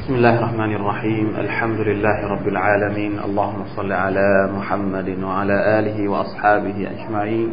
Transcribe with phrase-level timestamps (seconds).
[0.00, 1.26] بسم الله الرحمن الرحيم.
[1.36, 3.18] الحمد لله رب العالمين.
[3.20, 7.52] اللهم صل على محمد وعلى آله وأصحابه أجمعين.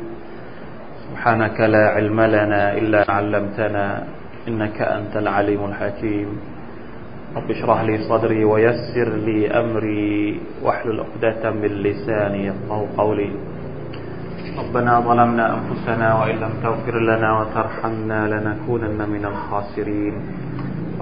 [1.04, 4.04] سبحانك لا علم لنا إلا علمتنا.
[4.47, 6.28] إنك أنت العليم الحكيم.
[7.36, 10.40] رب اشرح لي صدري ويسر لي أمري.
[10.64, 13.32] واحلل عقدة من لساني يفقه قولي.
[14.60, 20.16] ربنا ظلمنا أنفسنا وإن لم تغفر لنا وترحمنا لنكونن من الخاسرين.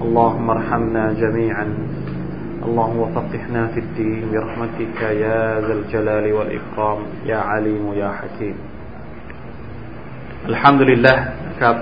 [0.03, 1.65] اللهم ارحمنا جميعا
[2.65, 6.99] اللهم وفقهنا في الدين برحمتك يا ذا الجلال والإكرام
[7.31, 8.55] يا عليم يا حكيم
[10.51, 11.17] الحمد لله
[11.61, 11.75] ครับ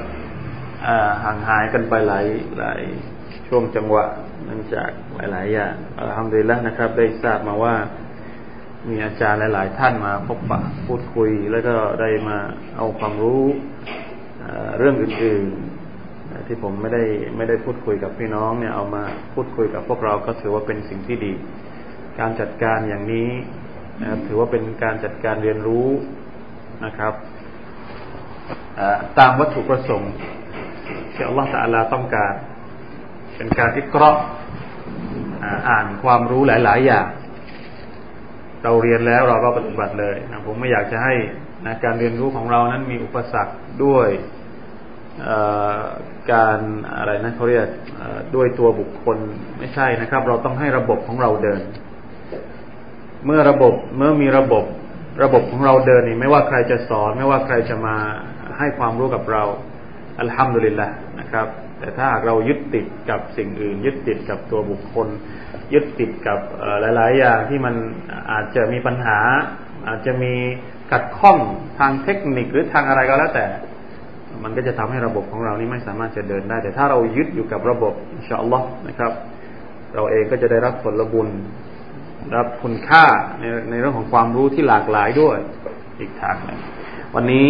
[1.23, 2.25] ห่างหายกันไปหลาย
[2.59, 2.81] หลาย
[3.47, 4.05] ช่วงจังหวะ
[4.45, 7.75] เนื่องจากหลายๆอย่างอัลฮัมดุลิลละนะครับ ได้ทราบมาว่า
[8.89, 12.37] มีอาจารย์หลาย ๆ ท่านมาพบปะพูดคุย แล้วก็ได้มา
[12.77, 13.43] เอาความรู้
[14.77, 15.72] เรื่องอื่น ๆ
[16.46, 17.04] ที่ผมไม่ได้
[17.36, 19.02] ไม่ได้พูดคุยกับพี่น้องเนี่ยเอามา
[19.34, 21.32] พูดคุยกับพวกเราก็ถือว่าเป็นสิ่งที่ดี
[22.20, 23.30] การจัดการอย่างนี้
[24.00, 25.88] นะครับถือว่าเป็นการจัดการเรียนรู้
[26.84, 27.14] นะครับ
[29.18, 30.12] ตามวัตถุประสงค์
[31.12, 32.34] ที่อัลลอฮฺตะลาต้องการ
[33.36, 34.16] เป็นการอิกราะ
[35.70, 37.06] อ่านความรู้หลาย ๆ อย่าง
[38.62, 41.14] เราเรียนแล้วเราก็ปฏิบัติเลยนะผมไม่อยากจะให้
[41.66, 43.54] นะการเรียนรู้ของเรานั้นมีอุปสรรค
[43.84, 44.08] ด้วย
[46.32, 46.58] การ
[46.96, 47.66] อะไรนะเขาเรียก
[48.34, 49.16] ด้วยตัวบุคคล
[49.58, 51.60] ไม่ใช่นะครับ เราต้องให้ระบบของเราเดิน
[53.24, 54.64] เมื่อระบบเมื่อมีระบบ
[55.22, 57.96] ระบบของเราเดินนี่ไม่ว่าใครจะสอน ไม่ว่าใครจะมา
[58.58, 59.42] ให้ความรู้กับเรา
[60.20, 60.88] อัลฮัมดุลิลละ
[61.20, 61.46] นะครับ
[61.78, 65.08] แต่ถ้าหากเรายึดติดกับสิ่งอื่น ยึดติดกับตัวบุคคล
[65.74, 66.38] ยึดติดกับ
[66.80, 67.74] หลาย ๆ อย่างที่มัน
[68.32, 69.18] อาจจะมีปัญหา
[69.88, 70.34] อาจจะมี
[70.90, 71.38] ขัดข้อง
[71.78, 73.46] ทางเทคนิคหรือทางอะไรก็แล้วแต่
[74.44, 79.12] มันก็จะทำให้ระบบของเรานี่ไม่สามารถจะเดินได้ แต่ถ้าเรายึดอยู่กับระบบอินชาอัลลอฮ์นะครับ
[79.94, 81.28] เราเองก็จะได้รับผลบุญ
[82.36, 83.04] รับคุณค่า
[83.40, 85.38] ในในเรื่องของความรู้ที่หลากหลายด้วย
[86.00, 86.58] อีกทางหนึ่ง
[87.14, 87.48] วันนี้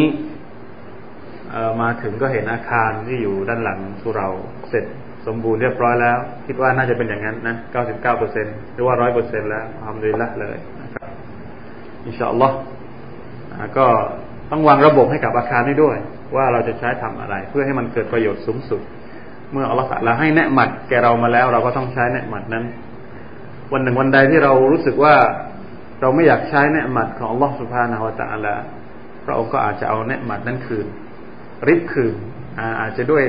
[1.81, 4.29] มาถึงก็เห็นอาคารที่อยู่ด้านหลังสุเรา
[4.69, 4.85] เสร็จ
[5.27, 11.09] สมบูรณ์เรียบร้อยแล้ว คิดว่าน่าจะเป็นอย่างนั้นนะ99เปอร์เซ็นหรือว่า 100เปอร์เซ็นแล้วทำดีละเลยนะครับ
[12.07, 12.57] อินชาอัลลอฮ์
[13.79, 13.87] ก็
[14.51, 15.97] ต้องวางระบบให้กับอาคารนี้ด้วย
[16.37, 18.81] ว่าเราจะใช้ทำอะไร เพื่อให้มันเกิดประโยชน์สูงสุด
[19.53, 22.65] เมื่ออัลลอฮ์ละให้แนะหมัดแกเรามาแล้ว เราก็ต้องใช้แนะหมัดนั้น
[23.73, 25.15] วันหนึ่งวันใดที่เรารู้สึกว่า
[26.01, 28.55] เราไม่อยากใช้แนะหมัดของอัลลอฮ์สุภาณฮวตะอัลละ
[29.25, 30.87] พระองค์ก็อาจจะเอาแนะหมัดนั้นคืน
[31.67, 32.15] ริบคืน
[32.81, 33.25] อาจจะด้วย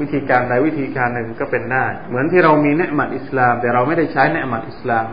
[0.00, 5.06] วิธีการใดวิธีการหนึ่งก็เป็นได้ เหมือนที่เรามีเนืหมัดอิสลาม แต่เราไม่ได้ใช้เนืหมัดอิสลาม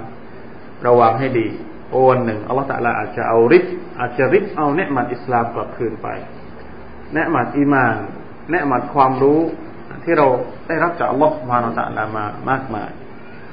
[0.87, 1.47] ระวังให้ดี
[1.91, 3.65] โอนหนึ่งอัลลอฮฺตะลาอาจจะเอาริบ
[3.99, 6.07] อาจจะริบเอาเนืหมัดอิสลามกลับคืนไป
[7.13, 7.95] เนืหมัดอีมาน
[8.49, 9.39] เนืหมัดความรู้
[10.03, 10.27] ที่เรา
[10.67, 12.89] ได้รับจากอัลลอฮฺสุบฮานาตะลามามากมาย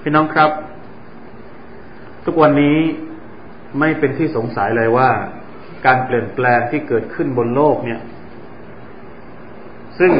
[0.02, 0.50] พี่น้องครับ
[2.24, 2.78] ทุกวันนี้
[3.78, 5.10] ไม่เป็นที่สงสัยเลยว่า
[5.86, 8.00] การเปลี่ยนแปลงที่เกิดขึ้นบนโลกเนี่ย
[9.98, 10.12] ซึ่ง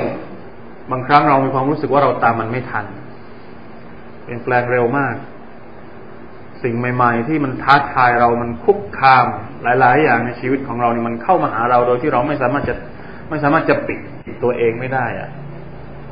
[0.90, 2.86] บางครั้งเรามีความรู้สึกว่าเราตามมันไม่ทัน
[4.24, 5.14] เป็นแปลงเร็วมาก
[6.62, 9.26] สิ่งใหม่ ๆ ที่มันท้าทายเรามันคุกคาม
[9.62, 12.74] หลาย ๆ อย่างในชีวิตของเรานี่มันเข้ามาหาเราโดยที่เราไม่สามารถจะ
[13.30, 13.98] ไม่สามารถจะปิด
[14.42, 15.30] ตัวเองไม่ได้อะ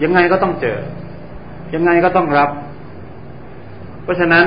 [0.03, 0.79] ยังไงก็ต้องเจอ
[1.75, 2.51] ยังไงก็ต้องรับ
[4.03, 4.47] เพราะฉะนั้น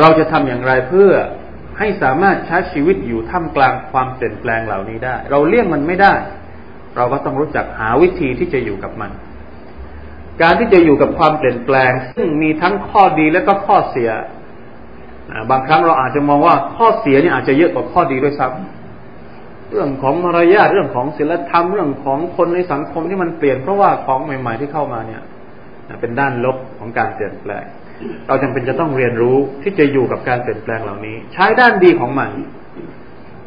[0.00, 1.10] เราจะทำอย่างไรเพื่อ
[1.78, 6.14] ให้สามารถใช้ชีวิตอยู่ท่ามกลางความเปลี่ยนแปลงเหล่านี้ได้ เราเลี่ยงมันไม่ได้
[6.96, 9.10] เราก็ต้องรู้จักหาวิธีที่จะอยู่กับมัน
[10.42, 14.10] การที่จะอยู่กับความเปลี่ยนแปลง ซึ่งมีทั้งข้อดีและก็ข้อเสีย
[15.50, 25.22] บางครั้งเราอาจจะมองว่าข้อเสียนี่อาจจะเยอะกว่าข้อดีด้วยซ้ำเรื่องของมารยาทเรื่องของศีลธรรมเรื่องของคนในสังคมที่มันเปลี่ยนเพราะว่าของใหม่ ๆที่เข้ามาเนี่ย
[26.00, 27.64] เป็นด้านลบของการเปลี่ยนแปลง
[28.26, 32.30] เราจำเป็นจะต้องเรียนรู้ที่จะอยู่กับการเปลี่ยนแปลงเหล่านี้ ใช้ด้านดีของมัน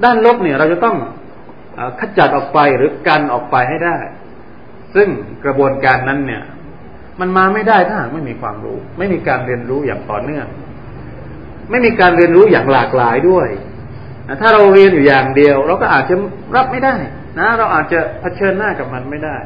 [0.04, 0.96] ด้านลบเนี่ยเราจะต้อง
[2.00, 3.98] ขจัดออกไปหรือกันออกไปให้ได้
[4.96, 5.08] ซึ่ง
[5.46, 6.44] กระบวนการนั้นเนี่ย
[7.20, 10.48] มันมาไม่ได้ถ้าหากไม่มีความรู้ ไม่มีการเรียนรู้อย่างต่อเนื่อง
[11.70, 13.48] ไม่มีการเรียนรู้อย่างหลากหลายด้วย
[14.42, 16.16] ถ้าเราเรียนอยู่อย่างเดียว เราก็อาจจะ
[16.56, 16.96] รับไม่ได้
[17.40, 19.38] นะ เราอาจจะเผชิญหน้ากับมันไม่ได้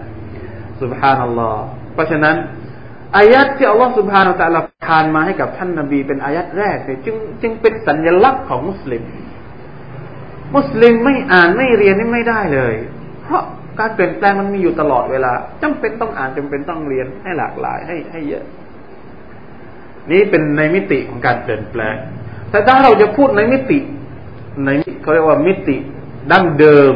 [0.81, 1.63] สุบฮานัลลอฮ์
[1.93, 2.35] เพราะฉะนั้น
[3.17, 9.03] อายัดที่อัลลอฮ์สุบฮานาตะลาทานมาให้กับท่านนบี เป็นอายัดแรกเนี่ยจึงจึงเป็นสัญลักษณ์ของมุสลิม
[10.55, 12.75] มุสลิมไม่อ่านไม่เรียนนี่ไม่ได้เลย
[13.23, 13.43] เพราะ
[13.79, 15.31] การเปลี่ยนแปลงมันมีอยู่ตลอดเวลา
[15.63, 18.43] จำเป็นต้องอ่านจำเป็นต้องเรียนให้หลากหลายให้ให้เยอะ
[20.11, 21.95] นี่เป็นในมิติของการเปลี่ยนแปลง
[22.49, 23.79] แต่ถ้าเราจะพูดในมิติ
[24.65, 24.69] ใน
[25.01, 25.77] เขาเรียกว่ามิติ
[26.31, 26.93] ดั้งเดิม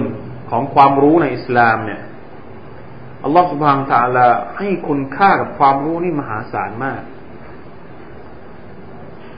[0.49, 2.01] ของความรู้ในอิสลามเนี่ย
[3.23, 4.27] อัลลอฮฺสุบฮานตะลา
[4.57, 7.01] ให้คุณค่ากับความรู้นี่มหาศาลมาก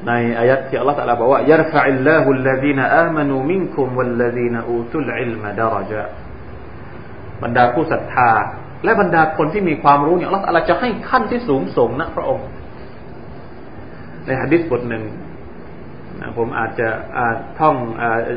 [0.08, 6.06] ในอายัดที่อัลลอฮฺตรัสบอกว่ายรฟะอิลลาฮุลลดีนอามานูมินคุมวัลลดีนอูตุลอิลมดารจา
[7.44, 8.32] บรรดาผู้ศรัทธา
[8.84, 12.46] และบรรดาคนที่มีความรู้เนี่ยอัลลอฮฺจะให้ขั้นที่สูงส่งนะพระองค์
[14.28, 15.04] ในฮะดิษบทหนึ่ง
[16.38, 17.76] ผมอาจจะอาจท่อง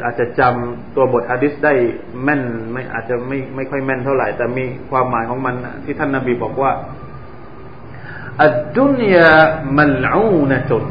[0.04, 1.74] อาจจะจำตัวบทฮะดิษได้
[2.22, 2.42] แม่น
[2.72, 5.54] ไม่อาจจะไม่ไม่ค่อยแม่นเท่าไหร่ แต่มีความหมายของมัน
[5.84, 6.72] ที่ท่านนาบีบอกว่า
[8.42, 9.30] อัดดุนยา
[9.76, 10.84] มัลอูนตุน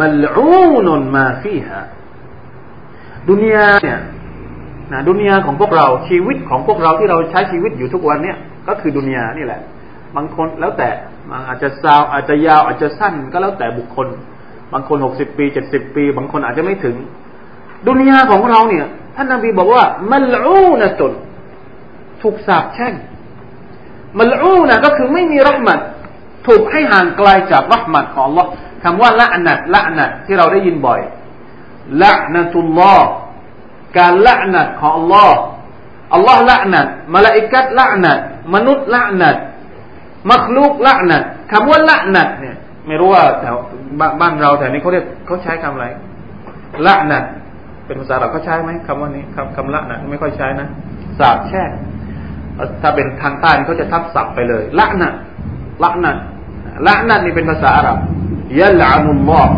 [0.00, 1.80] มัลอูนมาฟีฮะ
[3.28, 3.98] ดุนยาเนี่ย
[4.92, 8.36] นะดุนยาของพวกเราชีวิตของพวกเราที่เราใช้ชีวิตอยู่ทุกวันเนี่ย
[8.68, 9.60] ก็คือดุนยานี่แหละ
[10.16, 10.88] บางคนแล้วแต่
[11.30, 14.08] มันอาจจะซาวอาจจะยาวอาจจะสั้นก็แล้วแต่บุคคล
[14.72, 16.96] บางคนหกสิบปีเจ็ดสิบปี บางคนอาจจะไม่ถึง
[17.86, 18.86] ดุนยาของเราเนี่ย
[19.16, 21.12] ท่านนบีบอกว่า มัลอูนะตน
[22.22, 22.94] ถูกสาปแช่ง
[24.20, 25.80] มัลอูนะก็คือไม่มีรักมัด
[26.46, 28.46] ถูกให้ห่างไกลจากรักมัดของ Allah
[28.82, 31.00] คำว่าละนัดละนัดที่เราได้ยินบ่อย
[32.02, 33.08] ละนัตุลลอฮ์
[33.98, 35.30] การละนัดของ Allah
[36.14, 38.18] อัลลอฮ์ละนัดมาลาอิกัดละนัด
[38.54, 39.36] มนุษย์ละนัด
[40.30, 41.22] มักลุกละนัด
[41.52, 42.56] คำว่าละนัดเนี่ย
[42.86, 43.56] ไม่รู้ว่าแถว
[44.20, 45.86] บ้านเราแถวนี้เขาเรียกเขาใช้คำอะไร
[46.86, 47.24] ละนัด
[47.86, 50.68] เป็นภาษาเราเขาใช้ไหมคำว่านี้คำคำละนัดไม่ค่อยใช้นะ
[51.18, 51.70] สาบแช่ง
[52.82, 55.14] ถ้าเป็นทางใต้เขาจะทับศัพท์ไปเลย ละนัด
[55.82, 56.16] ละนัด
[56.86, 57.98] ละนัดนี่เป็นภาษาอาหรับ
[58.60, 59.52] ยะลานุลลอฮ์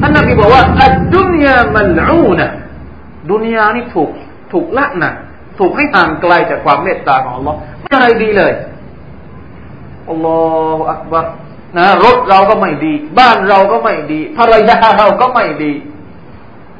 [0.00, 2.46] ท่านนบีบอกว่าอัดดุนยามัลอูนะ
[3.30, 4.10] ดุนยานี่ถูก
[4.52, 5.10] ถูกละนะ
[5.58, 8.52] ถูกให้ห่างไกลจากความเมตตาของ Allah ไม่อะไรดีเลย
[10.10, 10.38] อัลลอ
[10.76, 11.26] ฮฺอักบาร
[11.78, 15.72] นะรถเราก็ไม่ดี บ้านเราก็ไม่ดีภรรยาเราก็ไม่ดี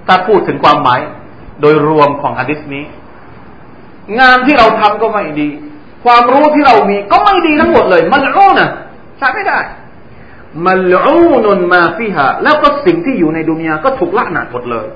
[0.06, 1.00] ถ้าพูดถึงความหมาย
[1.60, 2.84] โดยรวมของฮะดิษนี้
[4.20, 5.48] งานที่เราทำก็ไม่ดี
[6.04, 8.68] ความรู้ที่เรามีก็ไม่ดีทั้งหมดเลย มันรู้นะ
[9.18, 9.58] ใช้ไม่ได้
[10.66, 14.86] มัลอูนุนมาฟิฮาแล้วก็สิ่งที่อยู่ในดุนยาก็ถูกละหนาหมดเลย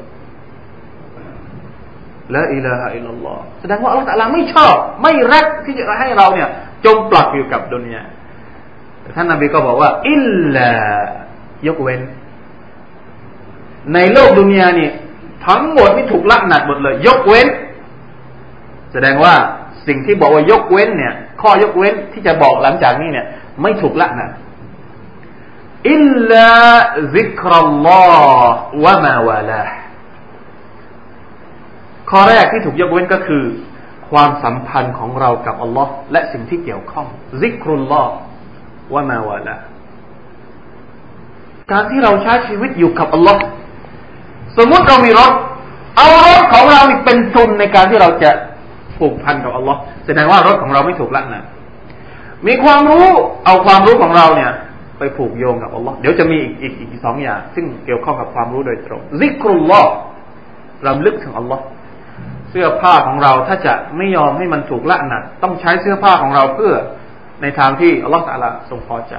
[2.34, 6.48] ละอิลาฮะอิลลัลลอฮ์แสดงว่าอัลลอฮฺตะลาไม่ชอบ ไม่รักที่จะให้เราเนี่ย
[6.84, 8.02] จมปลักอยู่กับดุนยา
[9.16, 10.22] ท่านนบีก็บอกว่าอิล
[10.54, 10.70] ลา
[11.66, 12.00] ยกเว้น
[13.94, 14.90] ในโลกดุนยานี่
[15.46, 17.48] ทั้งหมดนี่ถูกละหนัดหมดเลย ยกเว้น
[18.92, 19.34] แสดงว่า
[19.86, 23.26] สิ่งที่บอกว่ายกเว้นเนี่ย ข้อยกเว้นที่จะบอกหลังจากนี้เนี่ย
[23.62, 24.30] ไม่ถูกละหนัด
[25.92, 26.50] อิลลา
[27.14, 29.62] ซิกรัลลอฮ์วะมาวาลา
[32.10, 33.44] ข้อแรกที่ถูกยกเว้นก็คือ
[34.10, 37.06] ความสัมพันธ์ของเรากับอัลลอฮ์และสิ่งที่เกี่ยวข้อง
[37.40, 38.12] ซิกรุลลอฮ์
[38.94, 39.56] วะมาวาลา
[41.70, 43.40] การที่เราใช้ชีวิตอยู่กับอัลลอฮ์
[44.56, 45.32] สมมติเรามีรถ
[45.96, 48.30] เอารถของเราเป็นทุนในการที่เราจะ
[48.98, 51.44] ผูกพันกับอัลลอฮ์แสดงว่ารถของเราไม่ถูกละนะ
[52.46, 53.06] มีความรู้
[53.44, 54.50] เอาความรู้ของเราเนี่ย
[54.98, 59.90] ไปผูกโยงกับอัลลอฮ์เดี๋ยวจะมีอีกอีกอีกสองอย่าง ซึ่งเกี่ยวข้องกับความรู้โดยตรงซิกรุลลอฮ์
[60.86, 61.64] รำลึกถึงอัลลอฮ์
[62.50, 66.72] เสื้อผ้าของเราถ้าจะไม่ยอมให้มันถูกละหนักต้องใช้เสื้อผ้าของเราเพื่อ
[67.42, 69.14] ในทางที่อัลลอฮฺตาลาทรงพอใจ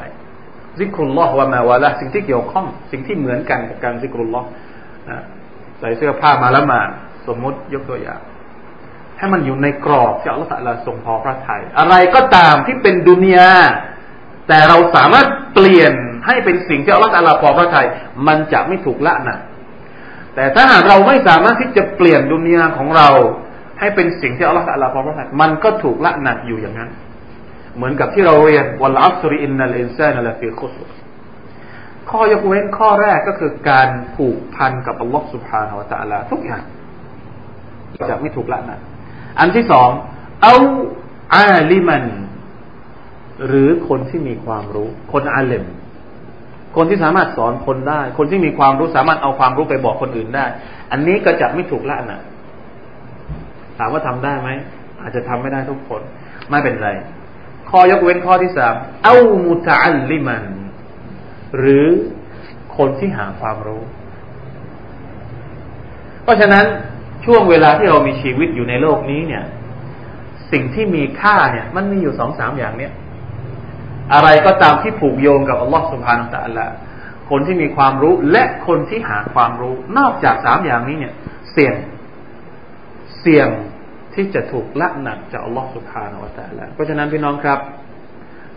[0.80, 4.48] ซิกรุลลอฮ์วะมาวะละสิ่งที่เกี่ยวข้อง สิ่งที่เหมือนกันกับการซิกรุลลอฮ์
[5.80, 6.80] ใส่เสื้อผ้ามาละมา
[7.28, 8.22] สมมติยกตัวอย่าง
[9.18, 13.52] ให้มันอยู่ในกรอบที่อัลลอฮฺตาลาทรงพอพระทัยอะไรก็ตามที่เป็นดุนยา
[14.48, 15.94] แต่เราสามารถเปลี่ยน
[16.26, 17.88] ให้เป็นสิ่งที่อัลลอฮฺตาลาพอพระทัย
[18.28, 19.40] มันจะไม่ถูกละหนัก
[20.36, 23.10] แต่ถ้าหากเราไม่สามารถที่จะเปลี่ยนดุนยาของเรา
[23.80, 26.90] ให้เป็นสิ่งที่อัลลอฮฺอัลลอฮฺพอพระทัยมันก็ถูกละหนักอยู่อย่างนั้น
[27.76, 30.76] เหมือนกับที่เราเรียนวันอัสริอินนัลอินซานัลฟีคุส
[32.10, 36.64] ข้อยกเว้นข้อแรกก็คือการผูกพันกับอัลลอฮฺสุบฮานาอัลลอฮฺทุกอย่าง
[38.10, 38.80] จะไม่ถูกละนัก
[39.40, 39.90] อันที่สอง
[40.44, 40.56] เอา
[41.36, 42.06] อาลิมัน
[43.48, 45.66] หรือคนที่มีความรู้ คนอาเลม
[46.76, 50.46] คนที่สามารถสอนคนได้ คนที่มีความรู้สามารถเอาความรู้ไปบอกคนอื่นได้
[50.92, 52.22] อันนี้ก็จะไม่ถูกละนะ
[53.78, 54.50] ถามว่าทำได้ไหม
[55.02, 56.02] อาจจะทำไม่ได้ทุกคน
[56.50, 56.90] ไม่เป็นไร
[57.72, 58.74] ข้อยกเว้นข้อที่สาม
[59.04, 60.44] เอามุตอัลลิมัน
[61.58, 61.86] หรือ
[62.78, 63.84] คนที่หาความรู้
[66.24, 66.66] เพราะฉะนั้น
[67.26, 69.44] ช่วงเวลาที่เรามีชีวิตอยู่ในโลกนี้เนี่ย
[70.52, 72.92] สิ่งที่มีค่าเนี่ย มันมีอยู่สองสามอย่างเนี่ย
[74.14, 76.72] อะไรก็ตามที่ผูกโยงกับอัลลอฮฺสุบฮานาอัลลอฮฺ
[77.30, 81.14] คนที่มีความรู้และคนที่หาความรู้ นอกจากสามอย่างนี้เนี่ย
[81.52, 81.76] เสี่ยง
[83.22, 83.48] เสี่ยง
[84.16, 87.60] ที่จะถูกละหนักจากอัลลอฮฺสุบฮานาอัลลอฮฺเพราะฉะนั้นพี่น้องครับ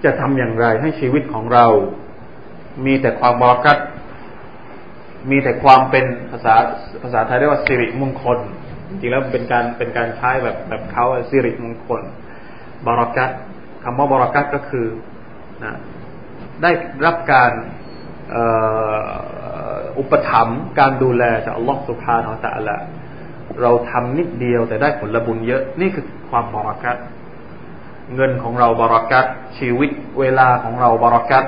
[0.04, 1.66] จะทำอย่างไรให้ชีวิตของเรา
[2.87, 3.78] มีแต่ความบรากัด
[5.30, 6.54] มีแต่ความเป็นภาษา
[7.02, 8.38] ภาษาไทยเรียกว่าสิริมงคล
[8.88, 12.02] จริงแล้วเป็นการเป็นการใช้แบบแบบเขาสิริมงคล
[12.87, 13.30] บารักัต
[13.84, 14.87] คำว่าบารักัตก็คือ
[15.64, 15.73] นะ
[16.62, 16.70] ได้
[17.06, 17.52] รับการ
[19.99, 22.76] อุปถัมภ์การดูแลจากอัลลอฮฺสุบฮานาอัลตะละ
[23.62, 26.96] เราทำนิดเดียวแต่ได้ผลบุญเยอะ นี่คือความบารักัต
[28.14, 29.25] เงินของเราบารักัต
[29.58, 31.44] ชีวิตเวลาของเราบารักัต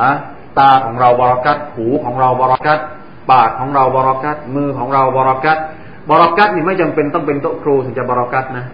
[0.00, 0.10] อะ
[0.58, 2.78] ตาของเราบารักัตหูของเราบารักัต
[3.32, 5.58] ปากของเราบารักัตมือของเราบารักัต
[6.10, 8.66] บารักัตนี่ไม่จำเป็นต้องเป็นโต๊ะครูถึงจะบารักัตนะ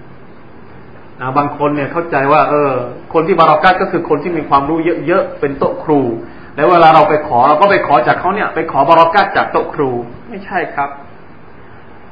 [1.20, 2.72] นะบางคนเนี่ยเข้าใจว่าเออ
[3.14, 6.00] คนที่บารักัตก็คือคนที่มีความรู้เยอะๆเป็นโต๊ะครู
[6.56, 9.90] แล้วเวลาเราไปขอเราก็ไปขอจากเขาเนี่ย ไปขอบารักัตจากโต๊ะครู
[10.28, 10.90] ไม่ใช่ครับ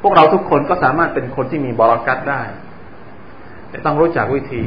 [0.03, 2.43] พวกเราทุกคนก็สามารถเป็นคนที่มีบารักัตได้
[3.71, 4.63] แต่ต้องรู้จักวิธี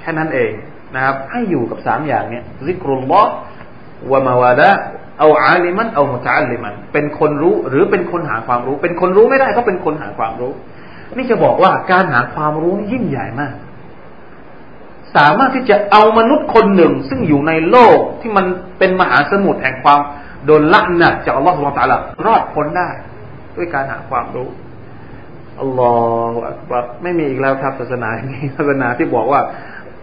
[0.00, 0.52] แค่นั้นเอง
[0.94, 3.32] นะครับ ให้อยู่กับสามอย่างเนี่ยซิกรุลลอฮ์
[4.10, 4.70] วะมาวาดะ
[5.18, 10.52] เอาอาลิมันเอามุตาลิมัน เป็นคนรู้หรือเป็นคนหาความรู้ เป็นคนรู้ไม่ได้ก็เป็นคนหาความรู้
[11.16, 13.54] นี่จะบอกว่าการหาความรู้นี่ยิ่งใหญ่มาก
[15.16, 18.46] สามารถที่จะเอามนุษย์คนหนึ่ง ซึ่งอยู่ในโลกที่มัน
[18.78, 20.00] เป็นมหาสมุทรแห่งความ
[20.44, 22.90] โดนละหนักจากอัลลอฮฺสุบานตะละรอดพ้นได้
[23.56, 24.48] ด้วยการหาความรู้
[25.60, 25.92] อัลลอ
[26.32, 29.40] ฮฺไม่มีอีกแล้วครับศาสนาอย่างนี้ศาสนาที่บอกว่า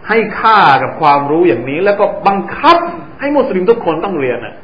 [0.07, 2.77] ให้ค่ากับความรู้อย่างนี้ แล้วก็บังคับ
[3.19, 4.55] ให้มุสลิมทุกคนต้องเรียนอะ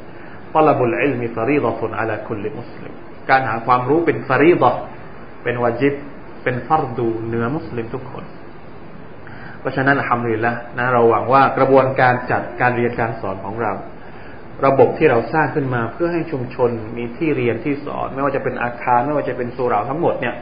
[0.52, 2.92] ฟลบุลอิลมีฟารีดะตุนอัลาคุลิมุสลิม
[3.30, 4.74] การหาความรู้เป็นฟารีดะ
[5.42, 5.94] เป็นวาจิบ
[6.42, 8.24] เป็นฟัรดูเหนือมุสลิมทุกคน
[9.60, 13.72] เพราะฉะนั้นทำดีแล้วนะเราหวังว่ากระบวนการจัดการเรียนการสอนของเรา
[14.66, 20.34] ระบบที่เราสร้างขึ้นมาเพื่อให้ชุมชนมีที่เรียนที่สอน ไม่ว่าจะเป็นอาคาร ไม่ว่าจะเป็นสุราทั้งหมดเนี่ย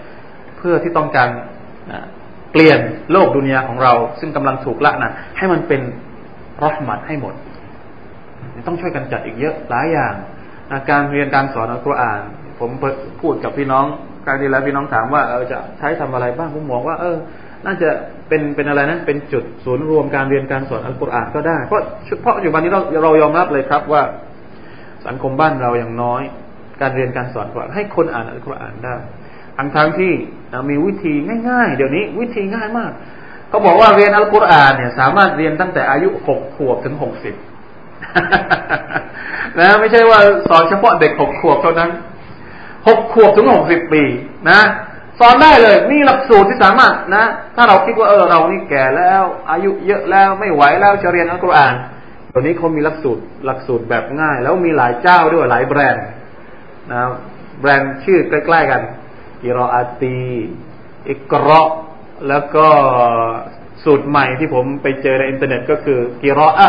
[0.58, 1.28] เพื่อที่ต้องการ
[2.52, 2.80] เปลี่ยน
[3.12, 5.80] โลกดุนยาของเรา ซึ่งกำลังถูกละนะให้มันเป็น
[6.62, 7.34] รหมัดให้หมด
[8.66, 10.14] ต้องช่วยกันจัดอีกเยอะหลายอย่าง
[10.90, 12.20] การเรียนการสอนอัลกุรอาน
[12.60, 12.70] ผม
[13.20, 13.84] พูดกับพี่น้อง
[14.26, 17.16] การที่แล้วพี่น้องถามว่าเออจะใช้ทำอะไรบ้างผมมองว่าเออ
[17.66, 17.90] น่าจะ
[18.28, 21.80] เป็นเป็นอะไรนะเป็นจุดศูนย์รวมการเรียนการสอนอัลกุรอานก็ได้ เพราะ
[22.22, 24.02] เพราะอยู่วันนี้เราเรายอมรับเลยครับว่า
[25.06, 26.22] สังคมบ้านเราอย่างน้อย
[26.80, 28.96] การเรียนการสอนก่อนให้คนอ่านอัลกุรอานได้
[29.56, 30.12] ทั้งทั้งที่
[30.70, 31.14] มีวิธี
[31.48, 32.92] ง่าย ๆ เดี๋ยวนี้วิธีง่ายมาก
[33.48, 37.34] เขาบอกว่าเรียนอัลกุรอานเนี่ย สามารถเรียนตั้งแต่อายุหกขวบถึงหกสิบ
[39.58, 41.90] นะไม่ใช่ว่าสอนเฉพาะเด็กหกขวบเท่านั้น
[42.88, 44.02] หกขวบถึงหกสิบปี
[44.50, 44.60] นะ
[45.20, 47.24] สอนได้เลยนี่หลักสูตรที่สามารถนะ
[47.56, 51.74] ถ้าเราคิดว่าเออเรานี่แก่แล้ว อายุเยอะแล้วไม่ไหวแล้วจะเรียนอัลกุรอาน
[52.32, 56.04] ตอนนี้เขามีหลักสูตรหลักสูตรแบบง่าย แล้วมีหลายเจ้าด้วยหลายแบรนด์
[56.92, 57.00] นะ
[57.60, 58.82] แบรนด์ชื่อใกล้ ๆกัน
[59.42, 60.18] กิรออาตี
[61.08, 61.62] อิกรอ
[62.28, 62.66] แล้วก็
[63.84, 66.68] สูตรใหม่ที่ผมไปเจอในอินเทอร์เน็ตก็คือกิรออะ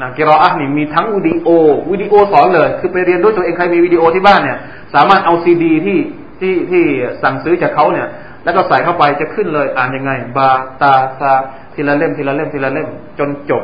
[0.00, 1.48] นะกิรออะนี่มีทั้งวิดีโอ
[1.90, 4.58] วิดีโอสอนเลย คือไปเรียนด้วยตัวเองใครมีวิดีโอที่บ้านเนี่ย
[4.94, 5.98] สามารถเอาซีดีที่
[6.42, 6.84] ที่ที่
[7.22, 8.08] สั่งซื้อจากเขาเนี่ย
[8.44, 10.50] แล้วก็ใส่เข้าไปจะขึ้นเลยอ่านยังไง บา
[10.82, 11.32] ตาซา
[11.74, 13.62] ทีละเล่มทีละเล่มทีละเล่ม จนจบ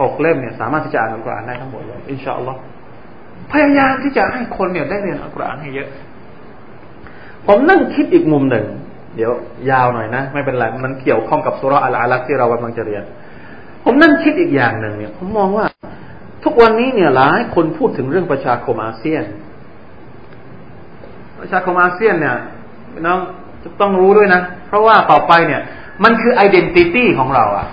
[0.00, 2.58] หกเล่มเนี่ยสามารถที่จะอ่านอัลกุรอานได้ทั้งหมดเลยอินชาอัลลอฮ์
[3.52, 5.88] พยายามที่จะให้คนเนี่ยได้เรียนอัลกุรอานให้เยอะ
[7.46, 8.66] ผมนั่งคิดอีกมุมหนึ่ง
[9.16, 9.32] เดี๋ยว
[9.70, 13.02] ยาวหน่อยนะ ไม่เป็นไรมันเกี่ยวข้องกับสุรอัลอาลักที่เรากำลังจะเรียน
[13.84, 15.66] ผมนั่งคิดอีกอย่างหนึ่งเนี่ย ผมมองว่า
[16.44, 19.24] ทุกวันนี้เนี่ยหลายคนพูดถึงเรื่องประชาคมอาเซียน
[21.42, 22.36] ประชาคมอาเซียนเนี่ย
[23.06, 23.18] น้อง
[23.62, 25.60] จะต้องรู้ด้วยนะ เพราะว่าต่อไปเนี่ย
[26.04, 27.66] มันคือ identity ของเราอะ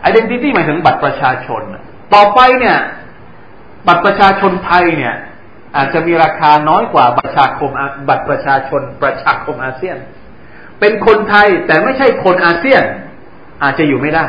[0.00, 1.62] identity หมายถึงบัตรประชาชน
[2.14, 2.76] ต่อไปเนี่ย
[3.88, 5.14] บัตรประชาชนไทยเนี่ย
[5.76, 7.70] อาจจะมีราคาน้อยกว่าบัตรประชาคม
[8.08, 9.96] บัตรประชาชน ประชาคมอาเซียน
[10.80, 12.82] เป็นคนไทยแต่ไม่ใช่คนอาเซียน
[13.62, 14.26] อาจจะอยู่ไม่ได้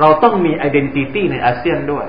[0.00, 2.06] เราต้องมี identity ในอาเซียนด้วย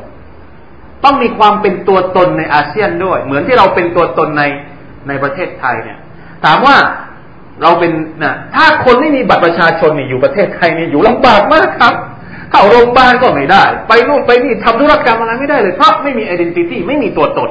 [1.03, 4.43] ต้องมีความเป็นตัวตนในอาเซียนด้วย เหมือนที่เราเป็นตัวตนใน
[5.07, 5.97] ในประเทศไทยเนี่ย
[6.45, 6.75] ถามว่า
[7.61, 7.91] เราเป็น
[8.23, 11.93] นะถ้าคนไม่มีบัตรประชาชนเนี่ยอยู่ประเทศไทยเนี่ยอยู่ลำบากมากครับ
[12.51, 17.49] เข้าโรงพยาบาลก็ไม่ได้ ไปนู่นไปนี่ทำธุรกรรมอะไรไม่ได้เลยเพราะไม่มี identity ไม่มีตัวตน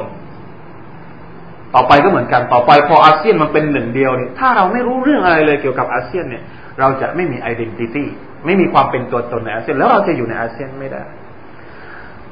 [1.75, 6.43] ต่อไปก็เหมือนกันต่อไปพออาเซียนมันเป็นหนึ่งเดียวเนี่ยถ้าเราไม่รู้เรื่องอะไรเลยเกี่ยวกับอาเซียนเนี่ย
[6.81, 8.09] เราจะไม่มี identity
[8.47, 11.03] ไม่มีความเป็นตัวตนในอาเซียนแล้วเราจะอยู่ในอาเซียนไม่ได้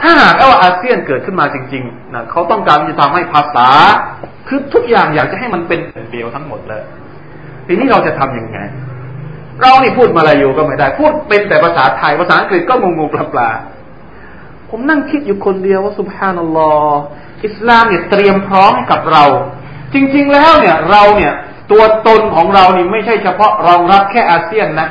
[0.01, 3.69] ถ้าหากว่าอาเซียนเกิดขึ้นมาจริงๆนะเขาต้องการจะทำให้ภาษา
[4.49, 5.81] คือทุกอย่างอยากจะให้มันเป็น
[6.13, 6.83] เดียวทั้งหมดเลย
[7.67, 8.59] ทีนี้เราจะทํำยังไง
[9.61, 13.51] เรานี่พูดมาลายูก็ไม่ได้ พูดเป็นแต่ภาษาไทยภาษาอังกฤษก็งูงูปลาปลา
[14.71, 17.01] ผมนั่งคิดอยู่คนเดียวว่าسبحان الله
[17.45, 19.25] อิสลามเนี่ยเตรียมพร้อมกับเรา
[19.95, 21.33] จริง ๆ แล้วเนี่ย เราเนี่ย
[21.71, 24.89] ตัวตนของเรานี่ไม่ใช่เฉพาะรองรับแค่อาเซียนนะ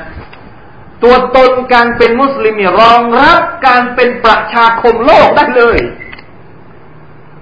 [1.03, 5.79] ตัวตนการเป็นมุสลิมเนี่ยรองรับการเป็นประชาคมโลกได้เลย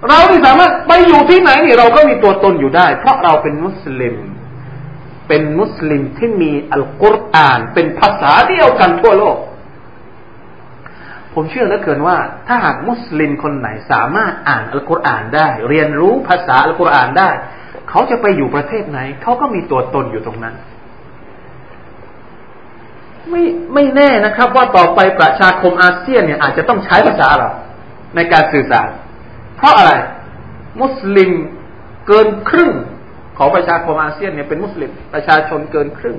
[0.08, 4.16] เราที่สามารถไปอยู่ที่ไหนนี่เราก็มีตัวตนอยู่ได้ เพราะเราเป็นมุสลิม
[5.28, 9.36] เป็นมุสลิมที่มีอัลกุรอาน เป็นภาษาเดียวกันทั่วโลก
[11.34, 17.30] ผมเชื่อเหลือเกินว่า ถ้าหากมุสลิมคนไหนสามารถอ่านอัลกุรอานได้ เรียนรู้ภาษาอัลกุรอานได้
[17.90, 20.54] เขาจะไปอยู่ประเทศไหน เขาก็มีตัวตนอยู่ตรงนั้น
[23.30, 23.42] ไม่
[23.74, 27.50] ไม่แน่นะครับ ว่าต่อไปประชาคมอาเซียนเนี่ยอาจจะต้องใช้ภาษาเรา
[28.16, 28.88] ในการสื่อสาร
[29.56, 29.92] เพราะอะไร
[30.82, 31.30] มุสลิม
[32.06, 32.72] เกินครึ่ง
[33.38, 36.16] ของประชาคมอาเซียนเนี่ยเป็นมุสลิม ประชาชนเกินครึ่ง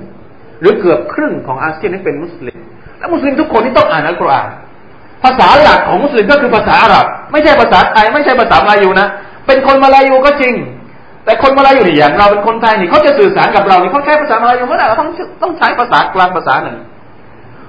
[0.60, 2.58] หรือเกือบครึ่งของอาเซียนนี่เป็นมุสลิม
[2.98, 4.48] และมุสลิมทุกคนที่ต้องอ่านอัลกุรอาน
[5.24, 9.08] ภาษาหลักของมุสลิมก็คือภาษาอาหรับ ไม่ใช่ภาษาไทยไม่ใช่ภาษามาลายูนะ
[9.46, 10.54] เป็นคนมาลายูก็จริง
[11.24, 15.10] แต่คนมาลายูนี่อย่างเราเป็นคนไทยนี่เขาจะสื่อสารกับเรานี่เขาแค่ภาษามาลายูเมื่อไหร่เราต้อง
[15.42, 16.76] ต้องใช้ภาษากลางภาษาหนึ่ง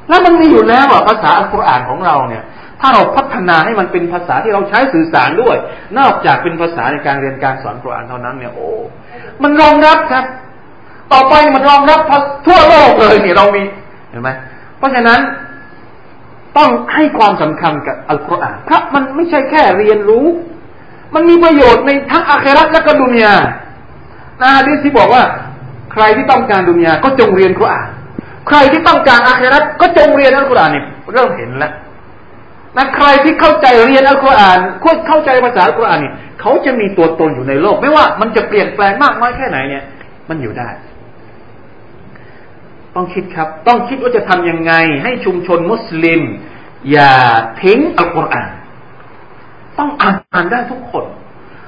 [0.10, 2.44] แล้วมันมีอยู่แล้วอะภาษาอัลกุรอานของเราเนี่ย
[2.82, 5.58] ถ้าเราพัฒนาให้มันเป็นภาษาที่เราใช้สื่อสารด้วย
[6.00, 8.70] นอกจากเป็นภาษาในการเรียนการสอนกุรอานเท่านั้นเนี่ยโอ้
[9.44, 10.26] มันรองรับครับ
[11.14, 12.00] ต่อไปมันรองรับ
[12.48, 13.64] ทั่วโลกเลยเนี่ยเรามี
[14.10, 14.30] เห็นไหม
[14.78, 15.20] เพราะฉะนั้น
[16.58, 20.26] ต้องให้ความสำคัญกับอัลกุรอานเพราะมันไม่ใช่แค่เรียนรู้
[21.16, 23.36] มันมีประโยชน์ในทั้งอาคราและก็ดุนยา
[24.42, 25.24] นะฮะที่ที่บอกว่า
[25.94, 27.90] ใครที่ต้องการดุนยาก็จงเรียนกุรอาน
[28.48, 30.84] ใครที่ต้องการอาคราก็จงเรียนอัลกุรอานนี่
[31.14, 31.74] เริ่มเห็นแล้ว
[32.78, 39.84] นะใครที่เข้าใจเรียนอัลกุรอานควรเข้าใจภาษาอัลกุรอานนี่เขาจะมีตัวตนอยู่ในโลก ไม่ว่ามันจะเปลี่ยนแปลงมากน้อยแค่ไหนเนี่ย
[40.30, 40.70] มันอยู่ได้
[42.96, 44.74] ต้องคิดครับ ต้องคิดว่าจะทำยังไง
[45.04, 46.22] ให้ชุมชนมุสลิม
[46.92, 47.14] อย่า
[47.62, 48.50] ทิ้งอัลกุรอาน
[49.78, 51.06] ต้องอ่านอ่านได้ทุกคน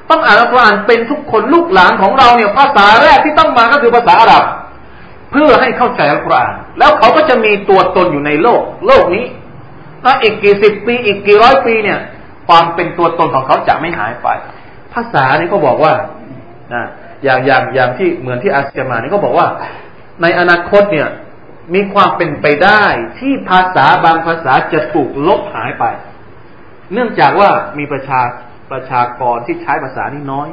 [0.09, 4.43] ต้องอ่านอัลกุรอานเป็นทุกคนลูกหลานของเราเนี่ย ภาษาแรกที่ต้องมาก็คือภาษาอาหรับ
[5.35, 9.25] พื่อให้เข้าใจอัลกุรอานแล้วเขาก็จะมีตัวตนอยู่ในโลก โลกนี้
[10.03, 11.99] ถ้าอีกกี่สิบปี อีกกี่ร้อยปีเนี่ย
[12.47, 14.27] ความเป็นตัวตนของเขาจะไม่หายไป
[14.93, 15.93] ภาษานี่เขาบอกว่า
[16.73, 16.83] นะ
[17.23, 19.47] อย่างอย่างอย่างที่เหมือนที่อาเซียมานี่เขาบอกว่า
[20.21, 21.07] ในอนาคตเนี่ย
[21.75, 22.83] มีความเป็นไปได้
[23.19, 25.85] ที่ภาษาบางภาษาจะถูกลบหายไป
[26.93, 28.21] เนื่องจากว่ามีประชา
[28.71, 30.47] ประชากรที่ใช้ภาษานี้น้อย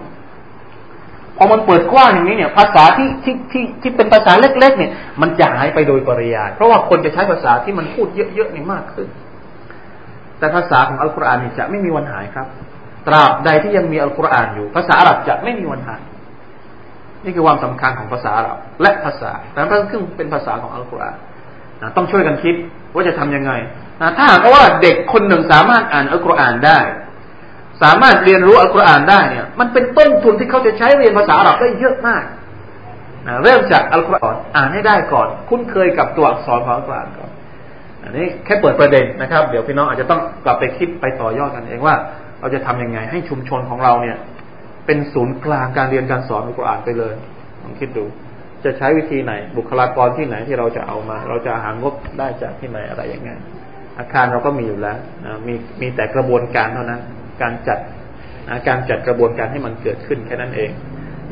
[1.37, 4.91] พอมันเปิดกว้างอย่างนี้เนี่ย ภาษาที่ที่ที่ที่เป็นภาษาเล็ก ๆ เนี่ย
[5.21, 9.09] มันจะหายไปโดยปริยาย เพราะว่าคนจะใช้ภาษาที่มันพูดเยอะๆนี่มากขึ้น
[10.39, 12.47] แต่ภาษาของอัลกุรอานนี่จะไม่มีวันหายครับ
[13.07, 16.03] ตราบใดที่ยังมีอัลกุรอานอยู่ ภาษาอาหรับจะไม่มีวันหาย
[17.25, 21.17] นี่คือความสำคัญของภาษาเราและภาษาแต่พระครึ่งเป็นภาษาของอัลกุรอาน
[21.83, 22.55] นะต้องช่วยกันคิด
[22.95, 23.53] ว่าจะทํำยังไง
[24.01, 26.79] นะถ้าหากว่าเด็กคนหนึ่งสามารถอ่านอัลกุรอานได้
[27.83, 32.23] สามารถเรียนรู้อัลกุรอานได้เนี่ย มันเป็นต้นทุนที่เขาจะใช้เรียนภาษาอาหรับได้เยอะมาก
[33.27, 37.31] นะเริ่มจากอัลกุรอานอ่านให้ได้ก่อน คุ้นเคยกับตัวอักษรของอัลกุรอานก่อน
[38.03, 41.95] อันนี้แค่เปิดประเด็นนะครับ เดี๋ยวพี่น้องอาจจะต้องกลับไปคิดไปต่อยอดกันเองว่า
[42.41, 44.19] เราจะทํำยังไงให้ชุมชนของเราเนี่ย
[44.87, 47.15] เป็นศูนย์กลางการเรียนการสอนอัลกุรอานไปเลย
[47.63, 48.05] ลองคิดดู
[48.65, 53.39] จะใช้วิธีไหน บุคลากรที่ไหนที่เราจะเอามา เราจะหางบได้จากที่ไหนอะไรอย่างเงี้ย
[53.99, 57.01] อาคารเราก็มีอยู่แล้วนะมีมีแต่กระบวนการเท่านั้น
[57.43, 57.79] การจัด
[58.69, 60.71] การจัดกระบวนการให้มันเกิดขึ้นแค่นั้นเอง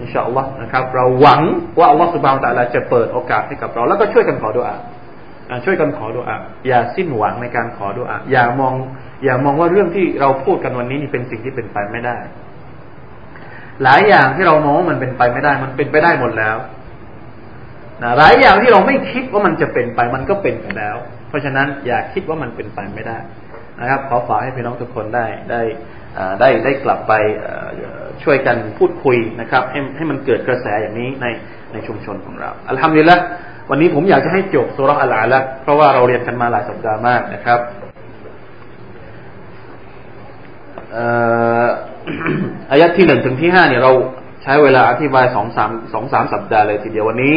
[0.01, 1.41] อินชาอัลลอฮ์นะครับ เราหวัง
[1.79, 4.75] ว่าอัลลอฮ์สุบานตะลาจะเปิดโอกาสให้กับเรา แล้วก็ช่วยกันขอดุอา
[5.65, 6.37] ช่วยกันขอดุอา
[6.69, 8.75] อย่าสิ้นหวังในการขอดุอาอย่ามอง
[9.25, 12.17] อย่ามองว่าเรื่องที่เราพูดกันวันนี้นี่เป็นสิ่งที่เป็นไปไม่ได้
[13.83, 16.57] หลายอย่างที่เรามองว่ามันเป็นไปไม่ได้ มันเป็นไปได้หมดแล้ว
[18.03, 20.97] นะหลายอย่างที่เราไม่คิดว่ามันจะเป็นไป มันก็เป็นไปแล้ว
[21.29, 23.19] เพราะฉะนั้นอย่าคิดว่ามันเป็นไปไม่ได้
[23.81, 25.63] นะครับ ขอฝากให้พี่น้องทุกคนได้ได้
[26.41, 27.13] ได้ได้กลับไป
[28.23, 31.27] ช่วยกันพูดคุยนะครับ ให้ให้มันเกิดกระแสอย่างนี้ใน
[31.73, 33.17] ในชุมชนของเราอัลฮัมดุลิละ
[33.71, 37.61] วันนี้ผมอยากจะให้จบสุรอัลอาละเพราะว่าเราเรียนกันมาหลายสัปดาห์มากนะครับ
[42.71, 43.93] อายะที่หนึ่งถึงที่ห้าเนี่ยเรา
[44.43, 47.37] ใช้เวลาอธิบายสองสามสองสามสัปดาห์เลยทีเดียววันนี้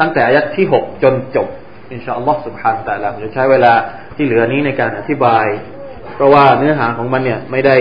[0.00, 1.48] ตั้งแต่อายะที่หกจนจบ
[1.92, 3.72] อินชาอัลลอฮ์สุบฮานแต่ละจะใช้เวลา
[4.16, 5.46] ที่เหลือนี้ในการอธิบาย
[6.15, 7.75] เพราะว่าเนื้อหาของมันเนี่ยไม่ได้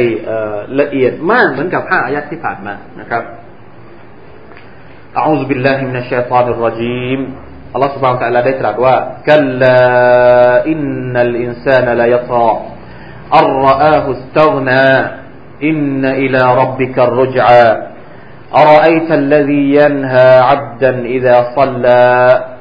[0.81, 3.23] ละเอียดมากเหมือนกับห้าอายะที่ผ่านมานะครับ
[5.21, 7.21] أعوذ بالله من الشيطان الرجيم
[7.73, 8.95] อัลลอฮ์ سبحانه และ تعالى ได้ตรัสว่า
[9.29, 9.81] كلا
[10.73, 12.51] إن الإنسان لا يطغى
[13.39, 14.87] أن رآه استغنى
[15.71, 17.67] إن إلى ربك الرجعى
[18.63, 22.03] أرأيت الذي ينهى عبدا إذا صلى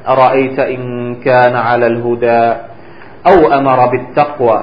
[0.07, 0.81] أرأيت إن
[1.27, 2.43] كان على الهدى
[3.27, 4.59] أو أمر بالتقوى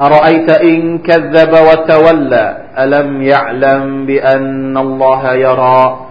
[0.00, 6.06] أرأيت إن كذب وتولى ألم يعلم بأن الله يرى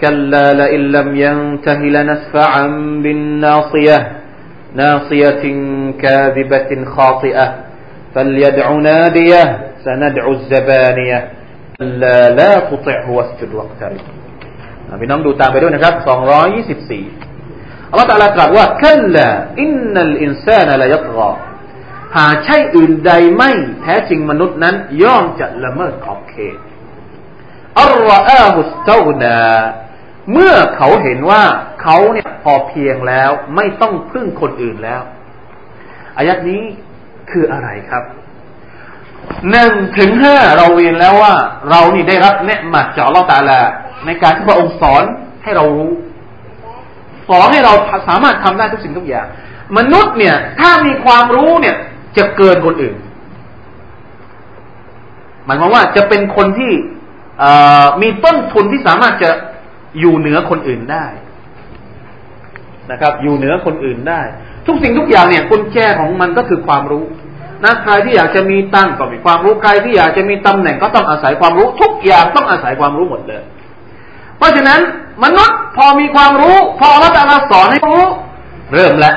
[0.00, 2.66] كلا لئن لم ينته لنسفعا
[3.02, 3.98] بالناصية
[4.74, 5.42] ناصية
[6.02, 7.54] كاذبة خاطئة
[8.14, 9.44] فليدع ناديه
[9.84, 11.28] سندع الزبانية
[11.80, 14.04] لا لا تطعه واسجد واقترب
[15.00, 19.28] พี่น้องดูตามไปด้วยนะครับ224อัลลอฮฺตรัสตรัสว่าคัลลา
[19.62, 21.32] อินนัลอินซานละยัตกา
[22.15, 26.57] หาใช่อื่นใดไม่แท้จริงมนุษย์นั้น ย่อมจะละเมิดขอบเขต
[27.79, 29.41] อัลลอฮฺฮุสตาดา
[30.31, 31.43] เมื่อเขาเห็นว่า
[31.81, 35.01] เขาเนี่ยพอเพียงแล้วไม่ต้องพึ่งคนอื่นแล้ว
[36.17, 36.61] อายัดนี้
[37.31, 38.03] คืออะไรครับ
[39.51, 41.35] หนึ่งถึงห้าเราเรียนแล้วว่า
[41.69, 43.59] เรานี่ได้รับเนืหมัดจากอัลลอฮฺตาลา
[44.05, 45.03] ในการที่พระองค์สอน
[45.43, 45.91] ให้เรารู้
[47.29, 47.73] สอนให้เรา
[48.07, 49.27] สามารถทำได้ทุกสิ่งทุกอย่าง
[49.77, 51.75] มนุษย์เนี่ย ถ้ามีความรู้เนี่ย
[52.17, 52.95] จะเกินคนอื่น
[55.45, 56.71] หมายความว่าจะเป็นคนที่
[58.01, 59.29] มีต้นทุนที่สามารถจะ
[59.99, 61.05] อยู่เหนือคนอื่นได้
[62.91, 64.21] นะครับ อยู่เหนือคนอื่นได้
[64.65, 67.03] ทุกสิ่งทุกอย่างเนี่ยกุญแจของมันก็คือความรู้
[67.63, 73.43] นะใครที่อยากจะมีตั้งก็มีความรู้ใครที่อยากจะมีตำแหน่งก็ต้องอาศัยความรู้ ทุกอย่างต้องอาศัยความรู้หมดเลย
[74.37, 74.79] เพราะฉะนั้น
[75.23, 78.05] มนุษย์พอมีความรู้ พอละตาลาสอนให้รู้
[78.73, 79.15] เริ่มแล้ว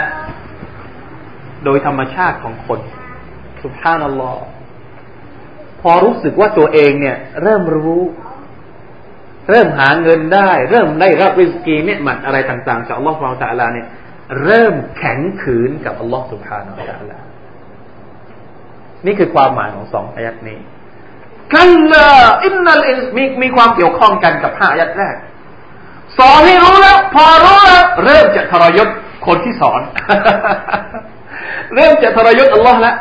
[1.66, 2.80] โดยธรรมชาติของคน
[3.62, 4.42] สุภาพนัลลอฮ์
[5.80, 8.02] พอรู้สึกว่าตัวเองเนี่ย เริ่มรู้
[9.50, 13.86] เริ่มหาเงินได้ เริ่มได้รับริสกีเนี่ยมันอะไรต่างๆจากอัลลอฮฺสุบฮาตะลาเนี่ย
[14.44, 17.18] เริ่มแข็งขืนกับอัลลอฮฺสุบฮานะตะลา
[19.06, 20.58] นี่คือความหมายของสองอายัดนี้
[21.54, 22.08] กัลลา
[22.44, 25.16] อินนัลอินมีมีความเกี่ยวข้องกันกับห้าอายัดแรก
[26.18, 28.88] สอนให้รู้แล้ว พอรู้แล้วเริ่มจะทรยศ
[29.26, 29.80] คนที่สอน
[31.74, 32.96] เริ่มจะทรยศอัลลอฮ์แล้ว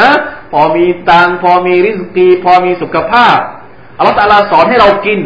[0.00, 0.10] นะ
[0.52, 3.38] พอมีตังพอมีริสกีพอมีสุขภาพ
[3.98, 5.20] อัลลอฮฺตาลาสอนให้เรากิน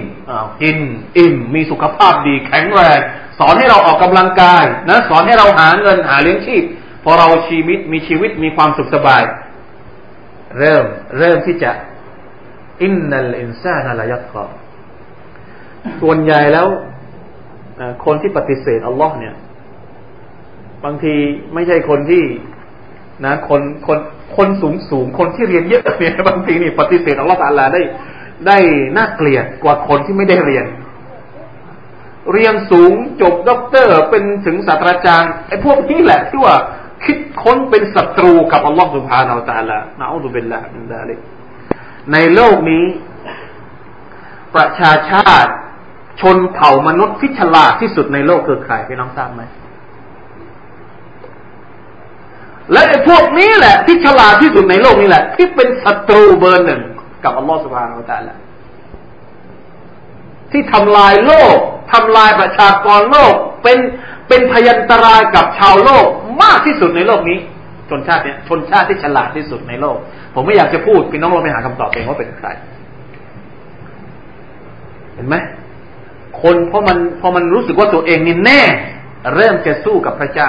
[0.63, 0.79] กิน
[1.19, 3.01] อิ่มมีสุขภาพดีแข็งแรง
[3.39, 6.63] สอนให้เราออกกำลังกายนะสอนให้เราหาเงินหาเลี้ยงชีพ
[7.05, 9.23] พอเราชีวิตมีชีวิตมีความสุขสบาย
[10.59, 10.85] เริ่ม
[11.19, 11.71] เริ่มที่จะ
[12.83, 14.45] อินนัลอินซานัลยัตกอ
[16.01, 16.67] ส่วนใหญ่แล้ว
[18.05, 19.35] คนที่ปฏิเสธอัลลอฮ์เนี่ย
[20.85, 21.15] บางที
[21.55, 22.25] ไม่ใช่คนที่
[23.25, 23.99] นะคนคน
[24.37, 27.83] คนสูงสูงคนที่เรียนเยอะเนี่ยบางทีนี่ปฏิเสธอัลลอฮ์ตาลาได้
[28.47, 28.59] ได้
[28.97, 30.67] น่าเกลียดกว่าคนที่ไม่ได้เรียน
[32.33, 36.57] เรียนสูงจบด็อกเตอร์เป็นถึงศาสตราจารย์ไอ้พวกนี้แหละที่ว่า
[37.05, 41.19] คิดค้นเป็นศัตรูกับอัลลอฮฺ سبحانه وتعالى نعوذ بالله من ذلك
[42.13, 42.85] ในโลกนี้
[44.55, 45.53] ประชาชาติ
[46.21, 49.43] ชนเผ่ามนุษย์ที่ฉลาดที่สุดในโลกคือใครพี่น้องทราบไหม
[52.73, 56.83] และไอ้พวกนี้แหละ ที่ฉลาดที่สุดในโลกนี้แหละ ที่เป็นศัตรูเบอร์หนึ่ง
[57.25, 58.35] กับอัลลอฮฺสุบฮานาอัลตะลา
[60.53, 61.57] ที่ทำลายโลก
[61.93, 63.79] ทำลายประชากรโลก เป็น
[64.29, 66.07] เป็นพยันตรายกับชาวโลก
[66.43, 67.39] มากที่สุดในโลกนี้
[67.91, 69.97] ชนชาติเนี้ยชนชาติที่ฉลาดที่สุดในโลก
[70.35, 72.49] ผมไม่อยากจะพูดพี่น้องเราไปหาคำตอบเองว่าเป็นใคร
[75.15, 75.37] เห็นไหม
[76.43, 78.63] คนพราะมันพอมันรู้สึกว่าตัวเองนี่แน่
[79.35, 80.49] เริ่มจะสู้กับพระเจ้า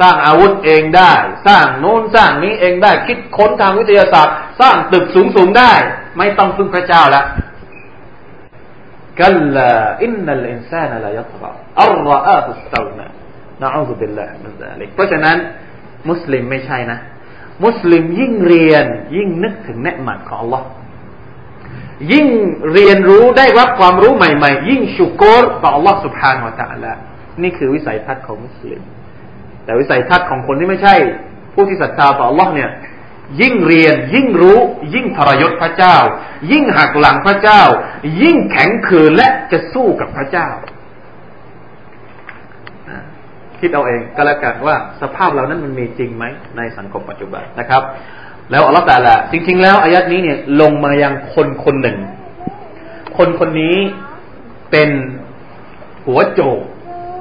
[0.00, 1.12] สร้างอาวุธเองได้
[1.46, 5.72] สร้างโน้นสร้างนี้เองได้ คิดค้นทางวิทยาศาสตร์ สร้างตึกสูงสูงได้
[6.18, 7.24] ไม่ต้องพึ่งพระเจ้าแล้ว
[9.20, 9.72] กัลลา
[10.02, 11.50] อินนัลอินซานลายัตระ
[11.82, 13.06] อัลรออาฮุสตานะ
[13.62, 15.36] นะอูซุบิลลาฮิมินซาลิกเพราะฉะนั้น
[16.10, 16.98] มุสลิมไม่ใช่นะ
[17.64, 20.62] มุสลิมยิ่งเรียน ยิ่งนึกถึงเนืหมัดของ Allah
[22.12, 22.28] ยิ่ง
[22.72, 26.92] เรียนรู้ได้รับความรู้ใหม่ๆ ยิ่งชุกรต่อ Allah سبحانه และ تعالى
[27.42, 28.82] นี่คือวิสัยทัศน์ของมุสลิม
[29.67, 30.95] แต่วิสัยทัศน์ของคนที่ไม่ใช่
[31.53, 32.69] ผู้ที่ศรัทธาต่อ Allah เนี่ย
[33.41, 34.59] ยิ่งเรียน ยิ่งรู้
[34.95, 35.97] ยิ่งทรยศพระเจ้า
[36.51, 37.61] ยิ่งหักหลังพระเจ้า
[38.21, 40.47] ยิ่งแข็งขืนและจะสู้กับพระเจ้า
[43.59, 46.25] คิดเอาเองก็แล้วกันว่าสภาพเรานั้นมันมีจริงไหม
[46.57, 47.81] ในสังคมปัจจุบันนะครับ
[48.51, 51.97] แล้วอัลลอฮฺแต่ละจริง ๆ แล้วอายัดนี้เนี่ยลงมายังคนคนหนึ่ง
[53.17, 53.77] คนคนนี้
[54.71, 54.89] เป็น
[56.05, 56.59] หัวโจก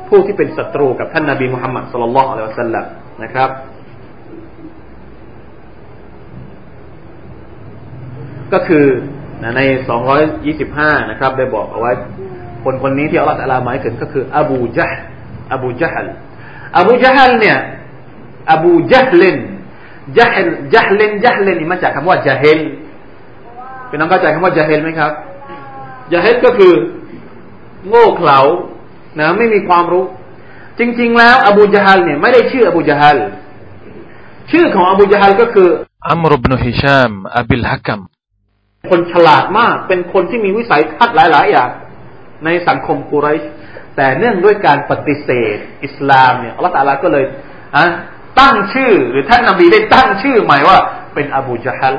[0.08, 2.84] ผู้ที่เป็นศัตรูกับท่านนาบีมุฮัมมัดสุลลัลลอฮุอะลัยฮิวะสัลลัม
[3.22, 3.50] นะครับ
[8.52, 8.86] ก็คือ
[9.56, 9.60] ใน
[10.34, 11.92] 225 นะครับ ได้บอกเอาไว้
[12.64, 14.92] คนคนนี้ที่อัลลอฮฺลาหมายถึงก็คือ อบูจัฮ
[15.54, 16.06] อบูจัฮล
[16.78, 17.58] อบูจัฮลเนี่ย
[18.52, 19.36] อบูจัฮลิน
[20.18, 22.58] จัฮลจัฮลินจัฮลินนี่มาจากคำว่าจัฮล
[23.88, 25.12] เป็นน้องเข้าใจคำว่าจัฮลไหมครับ
[26.12, 26.72] จัฮลก็คือ
[27.88, 28.40] โง่เขลา
[29.18, 30.04] นะไม่มีความรู้
[30.78, 33.16] จริง ๆ แล้ว อบูจัฮัลเนี่ยไม่ได้ชื่ออบูจัฮัล
[34.50, 35.68] ชื่อของอบูจัฮัลก็คือ
[36.10, 38.00] อัมรุบนุฮิชามอับิลฮักัม
[38.90, 41.70] คนฉลาดมาก เป็นคนที่มีวิสัยทัศน์หลาย ๆ อย่าง
[42.44, 43.42] ในสังคมกุไรช
[43.96, 47.24] แต่เนื่องด้วยการปฏิเสธ อิสลามเนี่ยอัลลอฮฺตาลาก็เลย
[47.76, 47.84] อะ
[48.40, 50.78] ตั้งชื่อ หรือท่านนาบีได้ตั้งชื่อใหม่ว่า
[51.14, 51.94] เป็นอบูจฮัล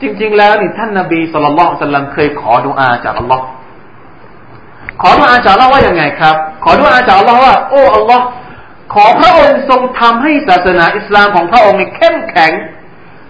[0.00, 3.44] จริง ๆ แล้วนี่ท่านนาบีสุลต่านสัลลัมเคยขอดุอาจากอัลลอฮ์
[5.00, 8.24] ขอดุอาจากอัลลอฮ์ว่าอย่างไงครับ ขอดุอาจากอัลลอฮ์ว่า โอ้อัลลอฮ์
[8.94, 12.52] ขอพระองค์ทรงทำให้ศาสนาอิสลามของพระองค์เข้มแข็ง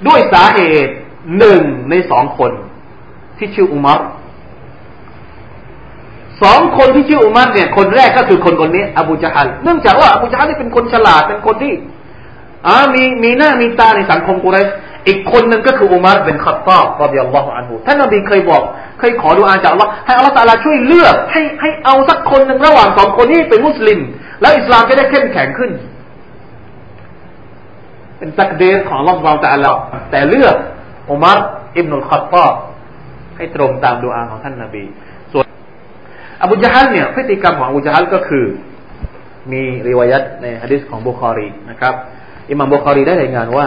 [0.07, 0.93] ด้วยสาเหตุ
[1.39, 2.53] หนึ่งในสองคน
[3.39, 4.01] ที่ชื่ออุมัร
[6.43, 11.75] สองคนที่ชื่ออุมัรเนี่ย คนแรกก็คือคนคนนี้ อบูจฮัลเนื่องจากว่าอบูจฮัลนี่เป็นคนฉลาดเป็นคนที่
[12.67, 14.69] อ่ามีมีหน้ามีตาในสังคมกุเรช
[15.09, 18.63] อีกคนหนึ่งก็คืออุมัรเป็นขับตอบรดิยัลลอฮุอันฮูท่านนบีเคยบอก
[19.01, 23.99] เคยขอดูอาจากอัลลอฮ์ให้อัลลอฮ์ตาลาช่วยเลือก ให้ให้เอาสักคนหนึ่งระหว่างสองคนนี้เป็นมุสลิม
[24.41, 25.71] แล้วอิสลามจะได้เข้มแข็งขึ้น
[28.19, 29.73] เป็นตักเดรของลอฮ์เราแต่ละ
[30.11, 30.57] แต่เลือก
[31.11, 31.39] อุมัร
[31.77, 32.53] อิบนุลขับตอบ
[33.37, 34.85] ให้ตรงตามดูอาของท่านนบี
[35.33, 35.47] ส่วน
[36.43, 38.45] อบูจฮัลเนี่ยพฤติกรรมของอบูจฮัลก็คือ
[39.53, 41.95] มีริวายัตในฮะดิษของบุคอรีนะครับ
[42.51, 43.67] อิมามบุคอรีได้รายงานว่า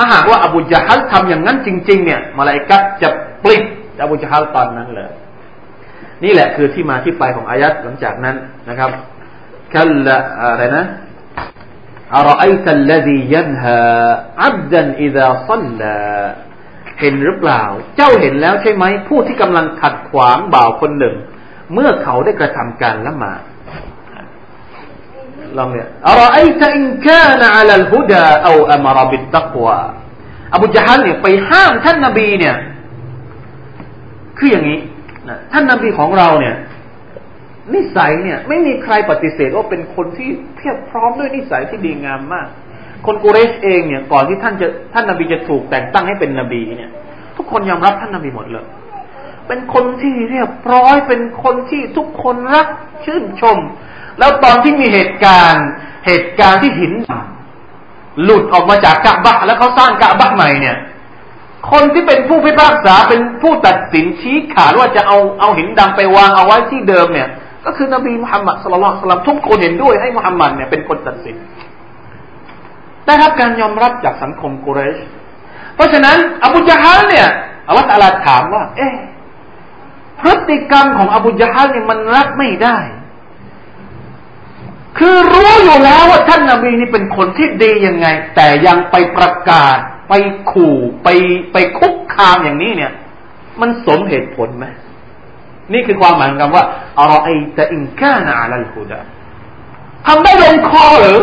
[0.00, 3.08] ถ้าหากว่าอบูจฮัลทำอย่างนั้นจริง ๆ เนี่ยมาลายกัดจะ
[3.44, 3.64] ปลิด
[4.02, 5.10] อบูจฮัลตอนนั้นเลย
[6.24, 8.36] นี่แหละคือที่มาที่ไปของอายัดหลังจากนั้น
[8.68, 8.90] นะครับ
[9.74, 10.84] คัลละอะไรนะ
[12.14, 13.78] อารอัยตัลลซียันฮา
[14.44, 15.96] อับดันอิดาซัลลา
[17.00, 17.62] เห็นหรือเปล่า
[17.96, 21.14] เจ้าเห็นแล้วใช่ไหมผู้ที่กำลังขัดขวางบ่าวคนหนึ่ง
[21.72, 23.40] เมื่อเขาได้กระทำการละหมาด
[25.58, 29.78] ลองเนี่ยอรอไอตอินกานอัลลฮุดาเอาอัมรบิตตักวา
[30.54, 32.56] อบูจฮัลเนี่ยไปห้ามท่านนบีเนี่ย
[34.38, 34.78] คืออย่างนี้
[35.28, 36.54] นะท่านนบีของเราเนี่ย
[37.74, 42.48] นิสัยเนี่ย ไม่มีใครปฏิเสธว่าเป็นคนที่เพียบพร้อมด้วยนิสัยที่ดีงามมาก
[43.06, 46.90] คนกุเรชเองเนี่ย ก่อนที่ท่านจะท่านนบีจะถูกแต่งตั้งให้เป็นนบีเนี่ย
[47.36, 48.66] ทุกคนยอมรับท่านนบีหมดเลย
[49.48, 52.68] เป็นคนที่เรียบร้อยเป็นคนที่ทุกคนรัก
[53.04, 53.58] ชื่นชม
[54.18, 55.66] แล้วตอนที่มีเหตุการณ์
[56.06, 56.92] เหตุการณ์ที่หิน
[58.24, 60.76] หลุดออกมาจากกะบะแล้วเขาสร้างกะบะใหม่เนี่ย
[61.70, 67.28] คนที่เป็นผู้พิพากษาเป็นผู้ตัดสินชี้ขาดว่าจะเอาเอาหินดำไปวางเอาไว้ที่เดิมเนี่ย
[67.64, 71.36] ก็คือนบีมุฮัมมัดสุลลัลสลัมทุกคนเห็นด้วยให้มุฮัมมัดเนี่ยเป็นคนตัดสิน
[73.06, 74.96] ได้รับการยอมรับจากสังคมกุเรช
[75.74, 77.28] เพราะฉะนั้น อบูจฮัลเนี่ย
[77.68, 78.94] อัลลอฮฺตาลาถามว่า เอ๊ะ
[80.20, 82.78] พฤติกรรมของอบูจฮัลเนี่ยมันรับไม่ได้
[84.98, 89.76] คือรู้อยู่แล้วว่าท่านนาบีนี่เป็นคนที่ดียังไง แต่ยังไปประกาศ
[90.08, 90.12] ไป
[90.50, 91.08] ขู่ไป
[91.52, 92.92] ไปคุกคามอย่างนี้เนี่ย
[93.60, 94.66] มันสมเหตุผลไหม
[95.72, 96.64] นี่คือความหมายของคำว่า
[96.98, 99.00] อารอไอตะอินกานาลัลฮุดา
[100.06, 101.18] ทำได้ลงคอหรือ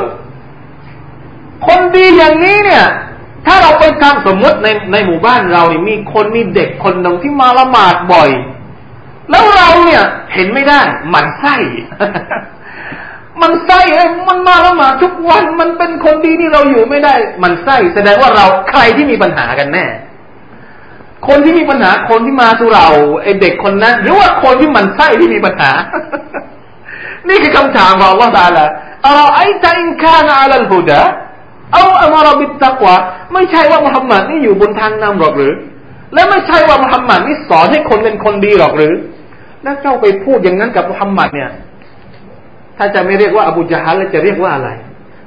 [1.68, 2.86] คนดีอย่างนี้เนี่ย
[3.46, 8.30] ถ้าเราไปทำสมมติในในหมู่บ้านเราเนี่ยมีคนมีเด็กคนหนึ่งที่มาละหมาดบ่อย
[9.30, 11.56] แล้วเราเนี่ยเห็นไม่ได้หมันไส้
[13.42, 13.82] มันไส้
[14.30, 19.86] มันมาล้วมาทุกวันมันเป็นคนดีนี่เราอยู่ไม่ได้ มันไส้แสดงว่าเราใครที่มีปัญหากันแน่
[21.28, 22.88] คนที่มีปัญหาคนที่มาสู่เรา
[23.24, 25.72] ไอเด็กคนนั้นหรือว่าคนที่มันไส้ที่มีปัญหา
[27.30, 28.66] นี่คือคำถามของอัลลอฮฺตาลา
[29.08, 31.02] อัลไอตอินคานาอัลลฮุดะ
[31.74, 32.96] เอาอัมารบิตตักวะ
[33.34, 35.54] ไม่ใช่ว่ามุฮัมมัดนี่อยู่บนทางนำหรอกหรือ
[36.14, 38.94] และไม่ใช่ว่ามุฮัมมัดนี่สอนให้คนเป็นคนดีหรอกหรือ
[39.64, 41.50] แล้วเจ้าไปพูดอย่างนั้นกับมุฮัมมัดเนี่ย
[42.78, 44.70] ถ้าจะไม่เรียกว่าอบูจาฮัลแล้วจะเรียกว่าอะไร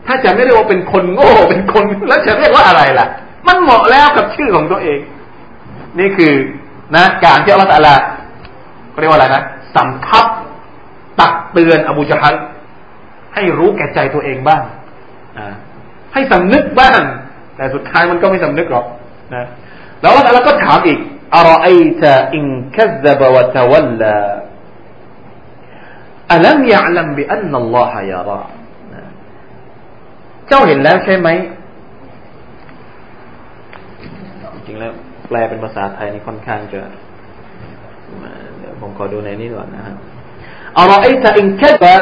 [0.06, 3.06] ถ้าจะไม่เรียกว่าเป็นคนโง่เป็นคนแล้วจะเรียกว่าอะไรล่ะ
[3.46, 4.98] มันเหมาะแล้วกับชื่อของตัวเอง
[5.98, 6.34] นี่คือ
[6.94, 7.96] นะ การที่อัลลอฮฺละ
[9.00, 9.42] เรียกว่าอะไรนะ
[9.74, 10.26] สำทับ
[11.20, 12.34] ตักเตือนอบูจาฮัล
[13.34, 14.62] ให้รู้แก่ใจตัวเองบ้าง
[16.12, 17.00] ให้สำนึกบ้าง
[17.56, 18.86] แต่สุดท้ายมันก็ไม่สำนึกหรอก
[19.34, 19.46] นะ
[20.00, 20.98] แล้วอัลลอฮฺก็ถามอีก
[21.36, 21.68] อรอไอ
[22.02, 22.44] ตะอิน
[22.76, 24.16] คัซบะวะตะวัลลา
[26.32, 28.40] อัลัมยะลัมบิอันนัลลอฮะยารา
[30.48, 31.28] เจ้าเห็นแล้วใช่ไหม
[34.66, 34.92] จริงแล้ว
[35.28, 36.80] แปลเป็นภาษาไทยนี่ค่อนข้างจะ
[38.58, 39.96] เดี๋ยวผมขอดูในนี้ก่อนนะครับ
[40.78, 41.96] อัลลอฮ์ไอ้ถ้าอินค่ว่า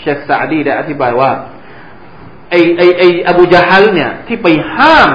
[0.00, 1.30] เชคซาดีได้อธิบายว่า
[2.50, 5.10] ไอไอไออบูจาฮัลเนี่ย ที่ไปห้าม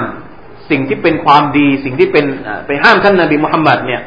[0.70, 2.26] สิ่งที่เป็นความดี สิ่งที่เป็น
[2.68, 4.02] ไปห้ามท่านนบีมุฮัมมัดเนี่ย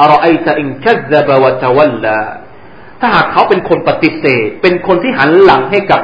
[0.00, 2.16] อัลลอฮ์ไอ้ถ้าอินค่ซะบะวะตะวัลลา
[3.00, 6.00] ถ้าหากเขาเป็นคนปฏิเสธ เป็นคนที่หันหลังให้กับ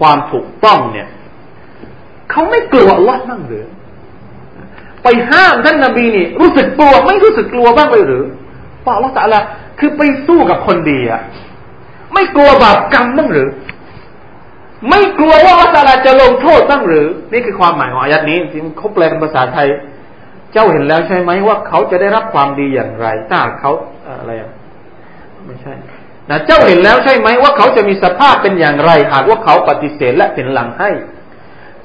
[0.00, 1.08] ความถูกต้องเนี่ย
[2.30, 3.66] เขาไม่กลัวอัลลอฮ์บ้างหรือ
[5.02, 8.24] ไปห้ามท่านนาบีนี่ รู้สึกกลัวไม่รู้สึกกลัวบ้างเลยหรือ
[8.80, 9.40] เพราะอัลลอฮ์ตะละ
[9.78, 11.20] คือไปสู้กับคนดีอะ
[12.14, 13.48] ไม่กลัวบาปกรรมบ้างหรือ
[14.90, 19.68] ไม่กลัวว่าอัลลอฮฺจะลงโทษบ้างหรือ นี่คือความหมายของอายัดนี้ที่เขาแปลเป็นภาษาไทย
[20.52, 23.72] เจ้าเห็นแล้วใช่ไหมว่าเขาจะได้รับความดีอย่างไรถ้าเขา
[24.06, 24.50] อะไรอะ
[25.46, 25.74] ไม่ใช่
[26.30, 30.90] นะเจ้าเห็นแล้วใช่ไหมว่าเขาจะมีสภาพเป็นอย่างไร หากว่าเขาปฏิเสธและเป็นหลังให้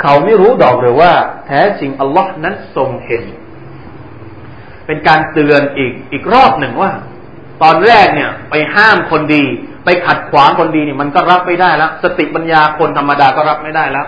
[0.01, 1.11] เขาไม่รู้ดอกหรือว่า
[1.47, 3.23] แท้จริงอัลลอฮ์นั้นทรงเห็น
[4.85, 6.91] เป็นการเตือนอีกอีกรอบหนึ่งว่า
[7.63, 9.43] ตอนแรกเนี่ย ไปห้ามคนดี
[9.85, 14.07] ไปขัดขวางคนดีเนี่ยมันก็รับไม่ได้แล้ว สติปัญญาคนธรรมดาก็รับไม่ได้แล้ว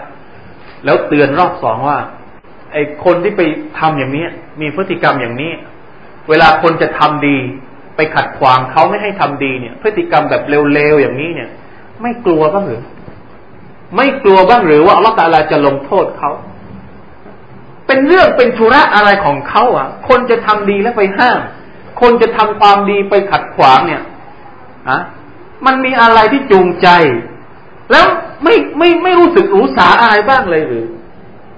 [0.86, 2.00] แล้วเตือนรอบสองว่า
[2.72, 3.42] ไอ้คนที่ไป
[3.80, 4.26] ทำอย่างนี้
[4.62, 5.52] มีพฤติกรรมอย่างนี้
[6.30, 7.38] เวลาคนจะทำดี
[7.96, 11.50] ไปขัดขวางเขาไม่ให้ทำดีเนี่ย พฤติกรรมแบบเร็วๆอย่างนี้เนี่ย
[12.02, 12.84] ไม่กลัวบ้างหรือ
[13.96, 16.32] ไม่กลัวบ้างหรือว่าอัลลอฮฺตาลาจะลงโทษเขา
[17.88, 21.40] เป็นเรื่องเป็นธุระอะไรของเขาอะ คนจะทำดีแล้วไปห้าม
[22.02, 24.02] คนจะทำความดีไปขัดขวางเนี่ย
[24.90, 25.00] อะ
[25.66, 26.88] มันมีอะไรที่จูงใจ
[27.92, 28.06] แล้ว
[28.44, 30.86] ไม่ไม่ไม่รู้สึกรู้สาอะไรบ้างเลยหรือ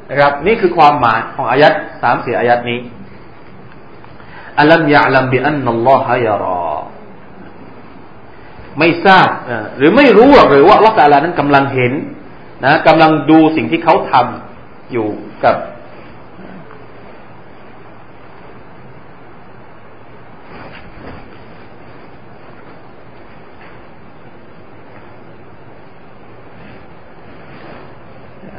[0.09, 2.79] นะครับ นี่คือความหมายของอายัดสามสี่อายัดนี้
[4.59, 6.75] อัลัมยะลัมบิอันนัลลอฮะยารอ
[8.79, 9.29] ไม่ทราบ
[9.77, 11.93] หรือไม่รู้หรือว่าอัลลอฮฺตาลานั้นกำลังเห็น
[12.65, 15.07] นะกำลังดูสิ่งที่เขาทำอยู่
[15.43, 15.55] กับ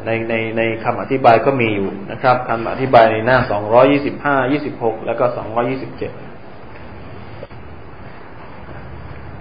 [0.09, 6.13] ในในในคำอธิบายก็มีอยู่นะครับคำอธิบายในหน้าสองร้อยี่สิบห้ายี่สิบหกแล้วก็สองร้อยี่สิบเจ็ด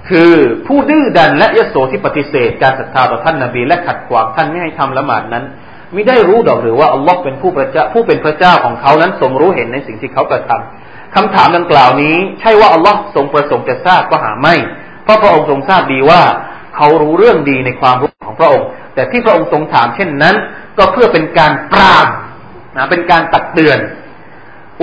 [0.09, 0.33] คือ
[0.67, 5.45] ผู้ดื้อดันและยโสที่ปฏิเสธ การศรัทธาต่อท่านนาบี และขัดขวางท่านไม่ให้ทำละหมาดนั้น
[5.93, 14.55] ไม่ได้รู้ดอกหรือว่าอัลลอฮ์เป็นผู้ประเจ้าผู้เป็นพระเจ้าของเขานั้นทรงรู้เห็นในสิ่งที่เขากระทำคำถามดังกล่าวนี้ ใช่ว่าอัลลอฮ์ทรงประสงค์จะทราบก็หาไม่
[15.03, 16.21] เพราะพระองค์ทรงทราบดีว่า
[16.75, 20.35] เขารู้เรื่องดีในความรู้ของพระองค์ แต่ที่พระองค์ทรงถามเช่นนั้น
[20.77, 22.07] ก็เพื่อเป็นการปราม
[22.75, 23.79] นะเป็นการตักเตือน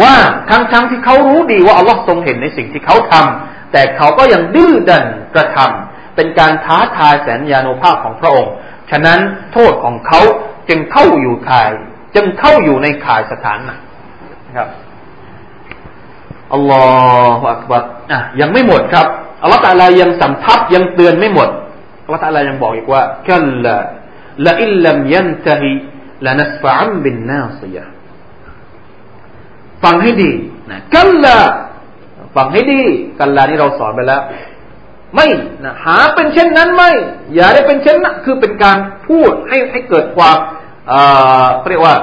[0.02, 0.14] ว่า
[0.50, 8.52] ทั้งทั้งที่เขารู้ดีว่าอัลลอฮ์ทรงเห็นในสิ่งที่เขาทำแต่เขาก็ยังดื้อดันกระทำเป็นการท้าทายแสนยานุภาพของพระองค์
[8.90, 9.20] ฉะนั้น
[9.52, 10.20] โทษของเขา
[10.68, 11.72] จึงเข้าอยู่ข่าย
[12.14, 13.78] จึงเข้าอยู่ในข่ายสถานนะ
[14.56, 14.68] ครับ
[16.52, 16.84] อัลลอ
[17.38, 19.06] ฮฺอักบัรอะยังไม่หมดครับ
[19.42, 21.48] อัลลอฮฺตาลายังสำทับยังเตือนไม่หมด
[22.04, 23.76] อัลลอฮฺตาลายังบอกอีกว่ากัลละ
[24.46, 25.70] ละอิลลัมยันตะฮิ
[26.24, 27.76] ละนัสฟะอัมบินนาซีย
[29.82, 30.32] ฟังให้ดี
[30.70, 31.36] นะกัลละ
[32.36, 32.82] ฟังให้ดี
[33.20, 34.22] กัลละนี่เราสอนไปแล้ว
[35.14, 35.28] ไม่
[35.64, 36.90] นะหาเป็นเช่นนั้นไม่
[37.34, 40.36] อย่าได้เป็นเช่นนั้นคือเป็นการพูดให้ให้เกิดความ
[40.88, 40.98] เอ่
[41.42, 41.96] อเรียกว่า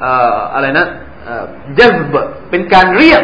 [0.00, 0.86] เอ่ออะไรนะ
[1.76, 2.14] เจซบ
[2.50, 3.22] เป็นการเรียก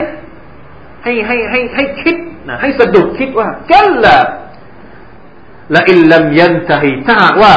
[1.05, 2.17] ให้ให้ให้ให้คิด
[2.49, 4.17] นะให้สะดุดคิดว่ากัลละ
[5.77, 7.53] ละอิลลัมยันตะฮิถ้าหากว่า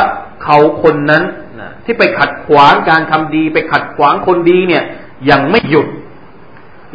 [0.47, 1.23] เขาคนนั้น
[1.62, 4.83] นะที่ไปขัดขวางการทำดี ไปขัดขวางคนดีเนี่ย
[5.29, 5.88] ยังไม่หยุด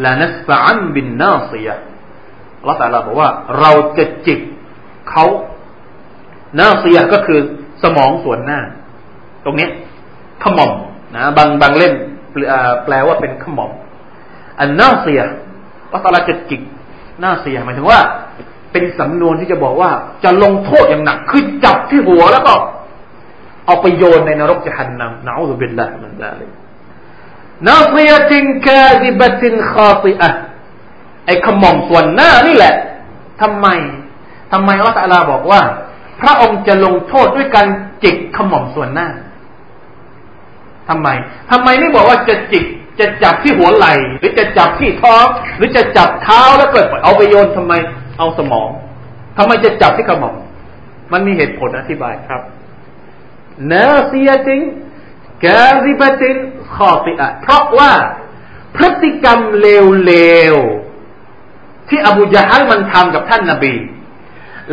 [0.04, 1.68] ละนัสฟะอันบินนาเซีย
[2.64, 4.40] เราแต่เราบอกว่า เราจะจิก
[5.10, 5.24] เขา
[6.58, 7.40] นาเซียก็คือ
[7.82, 8.60] สมองส่วนหน้า
[9.44, 9.68] ตรงนี้
[10.42, 10.72] ขมอม
[11.14, 11.94] นะบางบางเล่ม
[12.84, 13.72] แปลว่าเป็นขมอม
[14.60, 15.20] อันนาเซีย
[15.90, 16.62] ว่าตาลาจะจิก
[17.22, 18.00] นาเซียหมายถึงว่า
[18.72, 19.90] เป็นสำนวนที่จะบอกว่า
[20.24, 22.54] จะลงโทษอย่างหนักคือจับที่หัวแล้วก็
[23.66, 26.46] เอาไปโยนในนรกจะหันนำนะอูซุบิลลาฮ์มันดาลิ
[27.66, 30.30] นาซียตินคาดิบตินคาติอะ
[31.26, 32.74] ไอ้ขมอมส่วนหน้านี่แหละ
[33.42, 33.66] ทำไม
[34.52, 35.60] ทำไมอัลลอฮฺบอกว่า
[36.20, 37.66] พระองค์จะลงโทษด้วยการ
[38.02, 39.08] จิกขมอมส่วนหน้า
[40.88, 41.08] ทำไม
[41.50, 42.64] ทำไมไม่บอกว่าจะจิก
[43.00, 47.72] จะจับที่หัวไหล่หรือจะจับที่ท้อง หรือจะจับเท้าแล้วกิดเอาไปโยนทำไม
[48.18, 48.68] เอาสมอง
[49.36, 50.34] ทำไมจะจับที่ขมอม
[51.12, 52.40] มันมีเหตุผลอธิบายครับ
[53.72, 54.60] นาซียติน
[55.44, 56.36] กาซิบติน
[56.74, 57.92] ขอติอะเพราะว่า
[58.76, 60.14] พฤติกรรมเล
[60.54, 63.74] วๆที่อบูจาฮัลมันทำกับท่านนาบี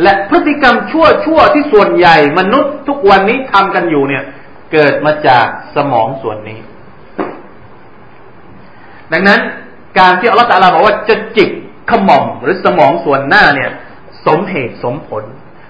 [0.02, 4.24] และพฤติกรรมชั่วๆที่ส่วนใหญ่มนุษย์ทุกวันนี้ทำกันอยู่เนี่ย
[4.72, 5.46] เกิดมาจาก
[5.76, 6.60] สมองส่วนนี้
[9.12, 9.40] ดังนั้น
[9.98, 11.50] การที่อัลลอฮฺตาลาบอกว่าจะจิก
[11.90, 13.70] ขมอมหรือสมองส่วนหน้าเนี่ย
[14.26, 15.24] สมเหตุสมผล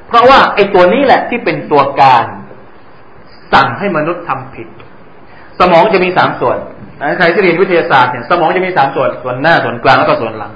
[0.08, 2.26] เพราะว่าไอ้ตัวนี้แหละที่เป็นตัวการ
[3.52, 4.68] สั่งให้มนุษย์ทำผิด
[5.60, 6.58] สมองจะมีสามส่วน
[7.18, 10.52] ใครที่เรียนวิทยาศาสตร์เนี่ยสมองจะมีสามส่วนส่วนหน้าส่วนกลางแล้วก็ส่วนหลัง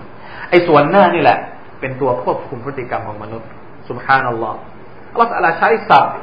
[0.51, 1.39] ไอ้ส่วนหน้านี่แหละ
[1.81, 3.49] เป็นตัวควบคุมพฤติกรรมของมนุษย์
[3.89, 4.59] สุภาพนัลลอฮ์
[5.11, 6.17] อัลลอฮฺใช้ศัพท์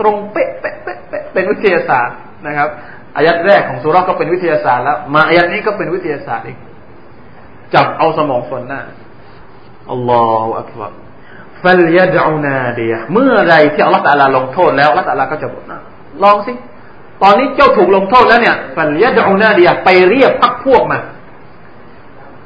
[0.00, 2.16] ตรงเป๊ะเป๊ะเป๊ะเป๊ะเป็นวิทยาศาสตร์
[2.46, 2.68] นะครับ
[3.16, 6.58] อายัดแรกของสุราก็เป็นวิทยาศาสตร์แล้ว มาอายัดนี้ก็เป็นวิทยาศาสตร์อีก
[7.74, 8.80] จับเอาสมองส่วนหน้า
[9.90, 10.92] อัลลอฮฺอักบาร
[11.64, 15.78] ฟัลยดอนาดียเมื่อไรที่อัลลอฮฺตะลาลงโทษแล้วอัลลอฮฺตะลาก็จะบอกนะ
[16.22, 16.52] ลองสิ
[17.22, 20.98] ตอนนี้เจ้าถูกลงโทษแล้วเนี่ยฝันยะดอนาเดียไปเรียกพักพวกมา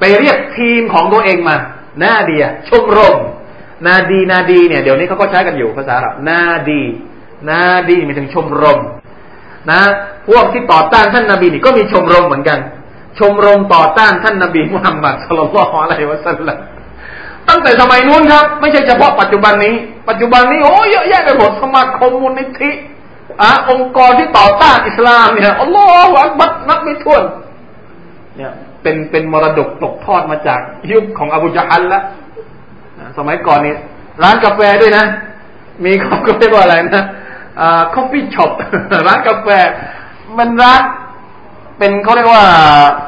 [0.00, 1.56] ไปเรียกทีมของตัวเองมา
[2.02, 3.16] นาเดียชมรม
[3.86, 6.82] นาดีนาดีเนี่ยเดี๋ยวนี้เขาก็ใช้กันอยู่ภาษาอับนาดี
[7.50, 8.78] นาดีมีถึงชมรม
[9.70, 9.80] นะ
[10.28, 12.58] พวกที่ต่อต้านท่านนาบีนี่ก็มีชมรมเหมือนกัน
[13.18, 16.56] ชมรมต่อต้านท่านนาบีมุฮัมมัดสุลลัลอะลัยฮิวะสัลลัม
[17.48, 19.74] ตั้งแต่สมัยนู้นครับ ไม่ใช่เฉพาะปัจจุบันนี้
[20.08, 22.70] ปัจจุบันนี้โอ้เยอะแยะไปหมดสมาคมมูลนิธิ
[23.42, 27.22] อะองค์กรที่ต่อต้านอิสลามเนี่ยอัลลอฮฺอักบัตนับไม่ถ้วน
[28.36, 30.60] เนี่ยเป็นเป็นมรดกตกทอดมาจาก
[30.92, 32.00] ยุคของอบูจฮัลละ
[33.18, 33.74] สมัยก่อนนี่
[34.22, 35.04] ร้านกาแฟด้วยนะ
[35.84, 37.04] มีเขาเรียกว่าอะไรนะ
[37.60, 38.50] อ่า coffee shop
[39.08, 39.48] ร้านกาแฟ
[40.38, 40.82] มันร้าน
[41.78, 42.44] เป็นเขาเรียกว่า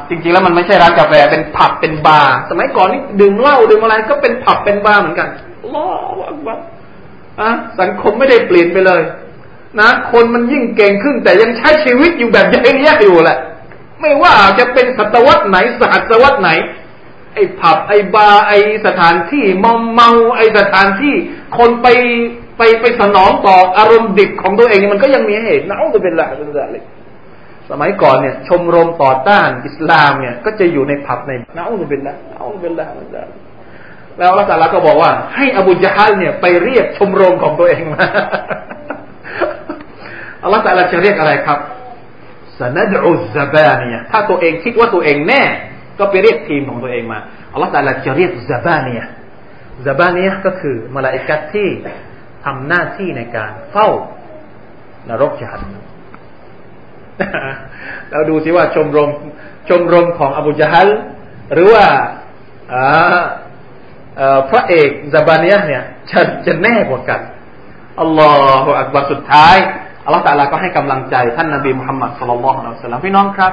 [0.08, 5.28] จริงๆแล้วมันไม่ใช่ร้านกาแฟเป็นผับเป็นบาร์สมัยก่อนนี่ดื่มเหล้าดื่มอะไรก็เป็นผับเป็นบาร์เหมือนกัน
[5.74, 9.02] الله أكبرสังคมไม่ได้เปลี่ยนไปเลย
[9.80, 13.38] นะ คนมันยิ่งเก่งขึ้น แต่ยังใช้ชีวิตอยู่แบบยังแย่อยู่แหละ
[14.00, 16.50] ไม่ว่าจะเป็นศตวรรษไหนศตวรรษไหน
[17.34, 21.14] ไอ้ผับไอ้บาร์ไอ้สถานที่มอมเมาไอ้สถานที่
[21.58, 21.86] คนไป
[22.58, 26.76] ไปไปสนองต่ออารมณ์ดิบของตัวเองมันก็ยังมีเหตุนะอุบิลละเป็นอะไร
[27.70, 33.22] สมัยก่อนเนี่ย ชมรมต่อต้านอิสลามเนี่ย ก็จะอยู่ในผับในนะอุบิลละนะอุบิลละมันจะ
[34.18, 38.06] แล้วอัลลอฮฺก็บอกว่า ให้อบูจฮัลเนี่ยไปเรียกชมรมของตัวเองมา
[40.42, 40.62] อัลลอฮฺ
[40.92, 41.58] จะเรียกอะไรครับ
[42.60, 45.42] สนัดอุซบานียถ้าตัวเองคิดว่าตัวเองแน่
[45.98, 47.18] ก็ไปเรียกทีมของตัวเองมา
[47.52, 47.70] อัลลอฮฺ
[48.06, 49.00] จะเรียกซาบานีย
[49.86, 51.68] ซาบานียก็คือมาลาอิกัตที่
[52.44, 53.88] ทำหน้าที่ในการเฝ้า
[55.08, 55.62] นรกจหัน
[58.10, 59.10] เราดูสิว่าชมรม
[59.68, 60.88] ชมรมของอบูจฮัล
[61.54, 61.86] หรือว่า
[64.50, 67.20] พระเอกซาบานียเนี่ยจะจะแน่กว่ากัน
[68.00, 68.30] อัลลอ
[68.64, 69.56] ฮฺอักบารสุดท้าย
[70.04, 73.52] อัลลอฮฺตาลาก็ให้กำลังใจท่านนาบีมุฮัมมัดสุลลัลลอฮุอะลัยฮิสลามพี่น้องครับ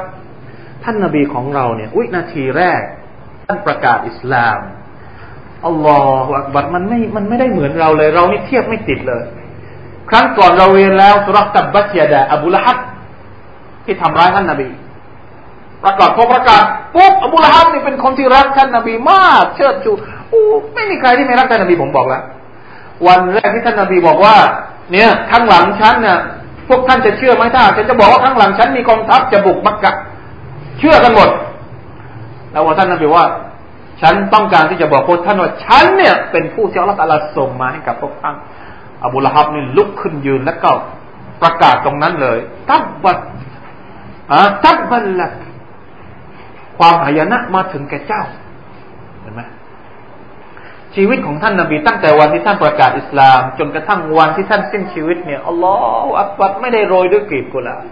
[0.84, 2.82] ท่านนาบีของเราเนี่ยวินาทีแรก
[3.47, 4.59] ท่านประกาศอิสลาม
[5.68, 9.24] อัลลอฮฺอักบัรมันไม่มันไม่ได้เหมือนเราเลย เรานี่เทียบไม่ติดเลย
[10.09, 12.78] ครั้งก่อนเราเรียนแล้วสุรัตับบัตยาดาอบูละฮับ
[13.86, 14.70] ที่ทำร้ายท่านนาบี
[15.84, 16.64] ประกาศพอประกาศ
[16.96, 19.92] ปุ๊บอบูละฮับนี่เป็นคนที่รักท่านนาบีมาก เชิดชู
[20.30, 22.24] โอ้ไม่มีใครที่ไม่รักท่านนาบีผมบอกแล้ว
[23.08, 24.36] วันแรกที่ท่านนาบีบอกว่า
[24.92, 26.20] เนี่ยข้างหลังฉันเนี่ย
[26.70, 29.92] พวกท่านจะเชื่อไหมถ้าฉันจะบอกว่าข้างหลังฉันมีกองทัพจะบุกมักกะ
[30.80, 31.30] เชื่อกันหมด
[32.52, 33.26] แล้วว่าท่านนาบีว่า
[34.02, 38.36] ฉันต้องการที่จะบอกพวกท่านว่าฉันเนี่ย เป็นผู้ที่อัลลอฮฺส่งมาให้กับพวกท่าน
[39.06, 40.72] อบูละฮับนี่ลุกขึ้นยืนแล้วก็
[41.42, 42.38] ประกาศตรงนั้นเลย
[42.70, 43.18] ตับบัด
[44.32, 45.34] อ่าตับบัลลัก
[46.78, 48.24] ความหายนะมาถึงแก่เจ้า
[49.22, 49.42] เห็นไหม
[50.96, 57.84] ชีวิตของท่านนาบีตั้งแต่วันที่ท่านประกาศอิสลาม จนกระทั่งวันที่ท่านสิ้นชีวิตเนี่ยอัลลอฮฺอักบัดไม่ได้โรยด้วยกลีบกุหลาบ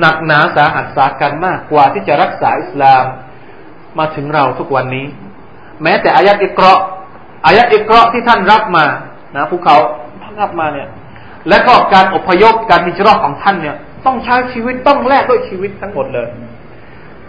[0.00, 3.04] หนักหนาสาหัสสากันมากกว่าที่จะรักษาอิสลาม
[3.98, 5.06] มาถึงเราทุกวันนี้
[5.82, 6.80] แม้แต่อายัดอิกราะ
[7.46, 8.84] อายัดอิกราะที่ท่านรับมา
[9.34, 9.76] นะภูเขา
[10.22, 10.88] ท่านรับมาเนี่ย
[11.48, 13.76] และก็การอพยพการมิจรอของท่านเนี่ย
[14.06, 16.28] ต้องใช้ชีวิตต้องแลกด้วยชีวิตทั้งหมดเลย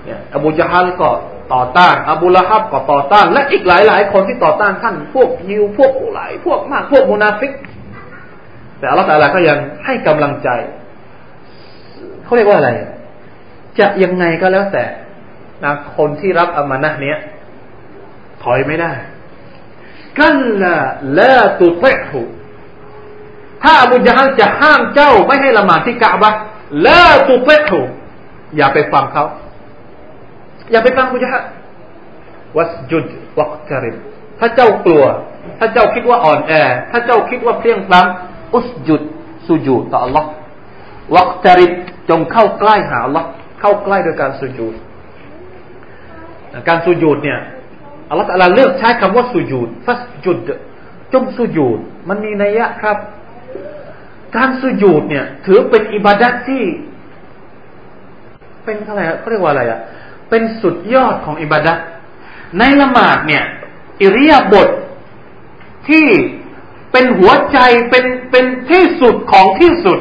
[0.05, 1.09] เนี่ยอบูจาฮัลก็
[1.53, 7.51] ต่อต้านอบูละฮับก็ต่อต้าน และอีกหลายหลายคนที่ต่อต้านท่าน พวกยิวพวกหลายพวกมากพวกมุนาฟิก
[8.79, 10.49] แต่อัลลอฮฺก็ยังให้กำลังใจ
[12.23, 12.71] เขาเรียกว่าอะไร
[13.79, 14.85] จะยังไงก็แล้วแต่
[15.63, 17.17] นะคนที่รับอามานะเนี้ย
[18.43, 18.91] ถอยไม่ได้
[20.19, 20.75] กันละ
[21.19, 22.21] ละตุเตหู
[23.63, 26.33] ถ้าอบูจาฮัลจะห้ามเจ้าไม่ให้ละหมาดที่กะบะ
[26.85, 27.81] ละตุเตหู
[28.57, 29.25] อย่าไปฟังเขา
[30.71, 31.43] อย่าไปฟังอบูจฮัล
[32.57, 33.05] วัสจุด
[33.39, 33.95] วักจริบ
[34.39, 35.03] ถ้าเจ้ากลัว
[35.59, 36.53] ถ้าเจ้าคิดว่าอ่อนแอ
[36.91, 39.01] ถ้าเจ้าคิดว่าเพียงพล้ำอุสจุด
[39.47, 40.23] สุญูต่อ Allah
[41.15, 41.71] วักจริบ
[42.09, 43.23] จงเข้าใกล้หา Allah
[43.59, 44.73] เข้าใกล้โดยการสุญูด
[46.67, 47.39] การสุญูดเนี่ย
[48.09, 50.37] อัลลอฮฺเลือกใช้คำว่าสุญูดฟัสจุด
[51.13, 52.97] จงสุญูดมันมีนัยยะครับ
[54.36, 56.62] การสุญูดเนี่ย ถือเป็นอิบาดัตที่
[58.64, 59.80] เป็นอะไรเขาเรียกว่าอะไรอ่ะ
[60.30, 61.78] เป็นสุดยอดของอิบาดัต
[62.58, 63.44] ในละหมาดเนี่ย
[64.02, 64.70] อิริยาบถท
[65.88, 66.06] ที่
[66.92, 67.58] เป็นหัวใจ
[67.90, 69.98] เป็นเป็นที่สุดของที่สุด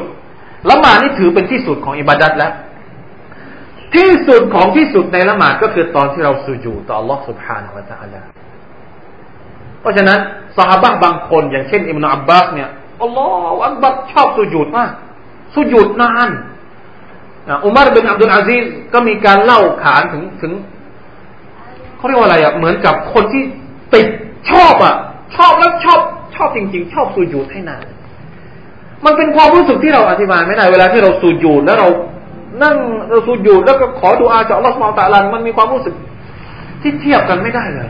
[0.70, 2.52] ละหมาดนี่ถือเป็นที่สุดของอิบาดัตแล้ว
[3.94, 8.20] ที่สุดของที่สุดในละหมาดก็คือตอนที่เราสุญูต่อ Allah سبحانه และ تعالى
[9.80, 10.18] เพราะฉะนั้น
[10.56, 12.68] สหายบางคนอย่างเช่นอิมนาอับบาสเนี่ย
[13.03, 14.91] อัลลอฮฺอักบัรชอบสุญูดมาก
[15.55, 16.31] สุญูดนาน
[17.65, 18.57] อุมารบินอับดุลอาซี
[18.93, 20.53] ก็มีการเล่าขานถึงถึง
[21.97, 23.43] เขาเรียกว่าอะไรอะเหมือนกับคนที่
[23.93, 24.07] ติด
[24.51, 24.95] ชอบอะ
[25.37, 25.99] ชอบแล้วชอบ
[26.35, 27.85] ชอบจริง ๆ ชอบสุญูดให้นาน
[29.05, 31.87] มันเป็นความรู้สึกที่เราอธิบายไม่ได้เวลาที่เราสูญญูดแล้วเรา
[32.63, 32.75] นั่ง
[33.09, 35.95] เราสูญญูดแล้วก็ขอดูอาจากอัลลอฮฺสุบาตะลันมันมีความรู้สึก
[36.81, 37.89] ที่เทียบกันไม่ได้เลย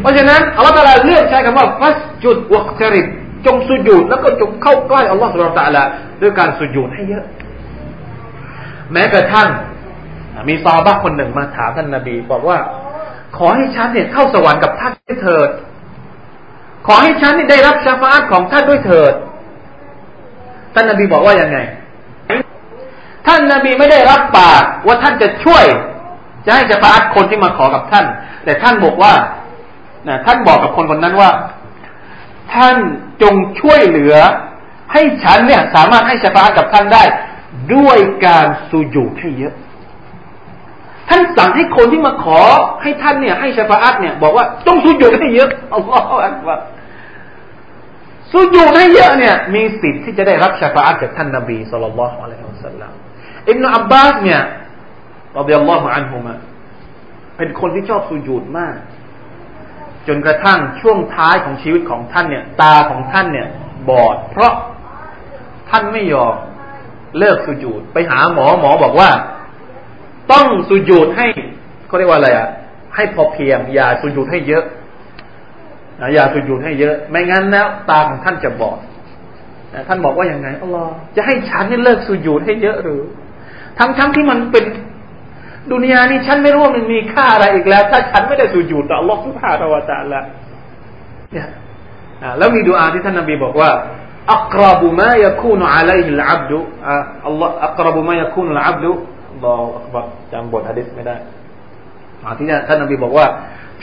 [0.00, 3.02] เพราะฉะนั้นอัลลอฮฺตะลาเลือกใช้คำว่าฟัสจุดวักจริ
[3.46, 5.82] จงสุญูดแล้วก็จงเข้าใกล้อัลลอฮฺสุบานตะลา
[6.22, 7.24] ด้วยการสุญูดให้เยอะ
[8.92, 9.48] แม้กระทั่ง
[10.48, 12.58] มีซาบะคนหนึ่งมาถามท่านนาบี บอกว่า
[13.36, 15.48] ขอให้ฉันเนี่ยเข้าสวรรค์กับท่านด้วยเถิด
[16.86, 19.14] ขอให้ฉันนี่ได้รับชาฟาตของท่านด้วยเถิด
[20.74, 21.58] ท่านนาบีบอกว่ายังไง
[23.26, 25.64] ท่านนาบีไม่ได้รับปากว่าท่านจะช่วย
[26.46, 28.04] จะให้ชาฟาตคนที่มาขอกับท่าน
[28.44, 29.12] แต่ท่านบอกว่า
[30.08, 31.30] นะท่านบอกกับคนคนนั้นว่า
[32.54, 32.76] ท่าน
[33.22, 34.16] จงช่วยเหลือ
[34.92, 37.02] ให้ฉันเนี่ยสามารถให้ชาฟาตกับท่านได้
[37.74, 39.54] ด้วยการสุญูดให้เยอะ
[41.08, 42.40] ท่านสั่งให้คนที่มาขอ
[42.82, 46.60] ให้ท่านเนี่ย ให้ชาฟาอัตเนี่ย บอกว่าต้องสุญูดให้เยอะอัลลอฮฺอักบาร
[48.32, 52.92] สุญูดให้เยอะเนี่ย มีสิทธิ์ที่จะได้รับชาฟาอัตจากท่านนบีสุลต่านละฮ์อะลัยฮิวสัลลัม
[53.50, 54.40] อิบนาอับบาสเนี่ย
[55.38, 56.34] รดิยัลลอฮุอันฮุมา
[57.36, 58.74] เป็นคนที่ชอบสุญูดมาก
[60.08, 63.48] จนกระทั่งช่วงท้ายของชีวิตของท่านเนี่ย ตาของท่านเนี่ย
[63.88, 64.52] บอด เพราะ
[65.70, 66.34] ท่านไม่ยอม
[67.18, 69.10] เลิกสุญูดไปหาหมอหมอบอกว่า
[70.32, 71.26] ต้องสุญูดให้
[71.86, 72.48] เขาเรียกว่าอะไรอะ
[72.94, 74.64] ให้พอเพียง อย่าสุญูดให้เยอะ
[76.00, 78.78] นะอย่าสุญูดให้เยอะ ไม่งั้นแล้วตาของท่านจะบอด
[79.88, 83.02] ท่านบอกว่าอย่างไงอัลลอฮ์จะให้ฉันนี่เลิกสุญูดให้เยอะหรือ
[83.78, 84.64] ทั้งทั้งที่มันเป็น
[85.72, 90.20] ดุนยานี่ฉันไม่รู้ว่ามันมีค่าอะไรอีกแล้ว ถ้าฉันไม่ได้สุญูดต่ออัลลอฮ์สุบฮานาะตะละ
[91.32, 91.46] เนี่ย
[92.38, 93.70] แล้วมีดูอาที่ท่านนบีบอกว่า
[94.34, 96.58] อักรบุมายคูนอะลัยฮิลอับดุ
[97.26, 98.92] อัลลอฮ์อักรบุมายคูนอัลอับดุ
[99.44, 101.16] รออักบัรจำบทฮะดิษไม่ได้
[102.38, 103.26] ที่นี่ท่านนบีบอกว่า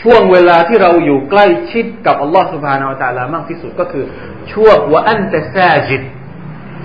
[0.02, 4.06] ช่วงเวลาที่เราอยู่ใกล้ชิดกับอัลลอฮฺสุบฮานาอัลตะลามากที่สุดก็คือ
[4.54, 6.02] ช่วงวะอันตซาจิด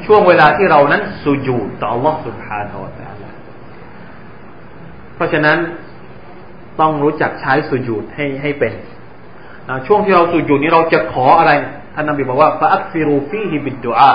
[0.07, 2.98] ช่วงเวลาที่เรานั้นสุญูดต่ออัลลอฮฺสุบฮานาอัล
[5.19, 5.59] เพราะฉะนั้น
[6.81, 8.73] ต้องรู้จักใช้สุญูดให้ให้เป็น
[9.87, 11.53] ช่วงที่เราสุญูดนี้เราจะขออะไร
[11.95, 14.12] ท่านนบีบอกว่าฟะอักฟิรูฟีฮิบิดดุอา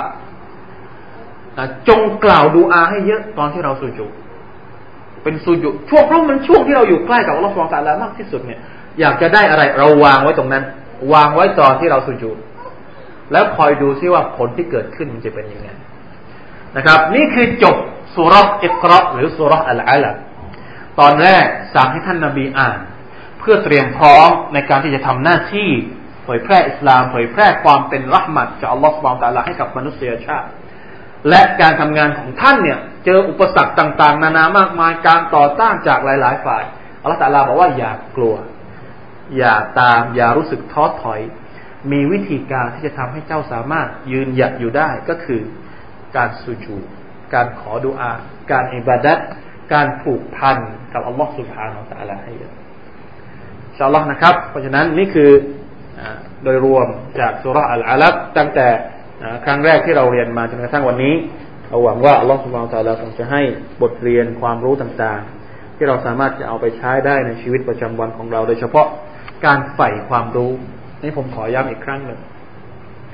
[1.87, 4.11] จงกล่าวดูอาให้เยอะตอนที่เราสุญูด
[5.23, 8.59] เป็นสุญูช่วงเพราะมันช่วงที่เราอยู่ใกล้กับอัลลอฮฺสุบานตะลามากที่สุดเนี่ย
[8.99, 10.63] อยากจะได้อะไรเราวางไว้ตรงนั้น
[11.13, 12.31] วางไว้ตอนที่เราสุญู
[13.31, 15.69] แล้วคอยดูซิว่าผลที่เกิดขึ้นมันจะเป็นยังไง
[16.77, 17.75] นะครับ นี่คือจบ
[18.15, 20.05] สุรษอิกราหรือสุรษอัลอาล
[20.99, 22.79] ตอนแรกสั่งให้ท่านนาบีอ่าน
[23.39, 25.69] เพื่อเตรียมพร้อมในการที่จะทำหน้าที่
[26.23, 30.47] เผยแพร่อิสลามเผยแพร่ความเป็นรัหมัดจากอัลลอฮฺสุบานตะลาให้กับมนุษยชาติ
[31.29, 36.63] และการทำงานของท่านเนี่ย เจออุปสรรคต่างๆ นานามากมายการต่อต้านจากหลายๆ ฝ่าย
[37.01, 38.35] อัลลอฮฺตาลาบอกว่าอย่ากลัว
[39.37, 41.21] อย่าตามอย่ารู้สึกท้อถอย
[41.91, 45.41] มีวิธีการที่จะทำให้เจ้าสามารถยืนหยัดอยู่ได้ก็คือ
[46.15, 46.77] การสุจู
[47.33, 48.11] การขอดุอา
[48.51, 49.19] การอิบาดัต
[49.73, 50.57] การผูกพัน
[50.93, 52.53] กับอัลลอฮฺสุบฮานาอัลลอฮฺให้เยอะ
[53.77, 55.31] ชาอัลลอฮ์นะครับ เพราะฉะนั้นนี่คือ
[56.43, 56.87] โดยรวม
[57.19, 58.67] จากสุรอัลอาลับตั้งแต่
[59.45, 61.15] ครั้งแรกที่เราเรียนมาจนกระทั่งวันนี้
[61.69, 63.41] เราหวังว่าอัลลอฮฺสุบานตะลาคงจะให้
[63.81, 68.87] บทเรียนความรู้ต่างๆ ที่เราสามารถจะเอาไปใช้ได้ในชีวิตประจำวันของเรา โดยเฉพาะ
[69.45, 70.51] การใฝ่ความรู้
[71.01, 72.19] นี่ผมขอย้ำอีกครั้งหนึ่ง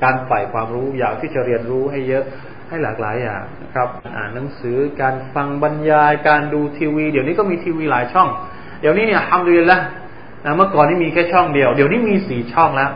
[0.02, 2.24] การใฝ่ความรู้อยากที่จะเรียนรู้ให้เยอะ
[2.70, 8.28] ให้หลากหลายอย่างนะครับ อ่านหนังสือการฟังบรรยายการดูทีวี เดี๋ยวนี้ก็มีทีวีหลายช่อง
[8.80, 9.82] เดี๋ยวนี้เนี่ยทำดีแล้ว
[10.44, 12.90] นะเมื่อก่อนนี่มีแค่ช่องเดียว เดี๋ยวนี้มีสี่ช่องแล้ว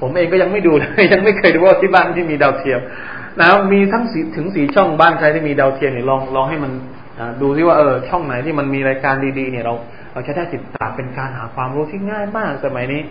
[0.00, 2.80] ผมเองก็ยังไม่ดูเลยยังไม่เคยดูว่าที่บ้านที่มีดาวเทียม
[3.40, 6.72] นะมีทั้งสีถึงสี่ช่องบ้านใครที่มีดาวเทียมเนี่ยลองลองให้มัน
[7.42, 9.74] ดูซิว่าเออช่องไหนที่มันมีรายการดีๆเนี่ยเรา
[10.12, 13.02] เราจะได้ติดตามเป็นการหาความรู้ที่ง่ายมากสมัยนี้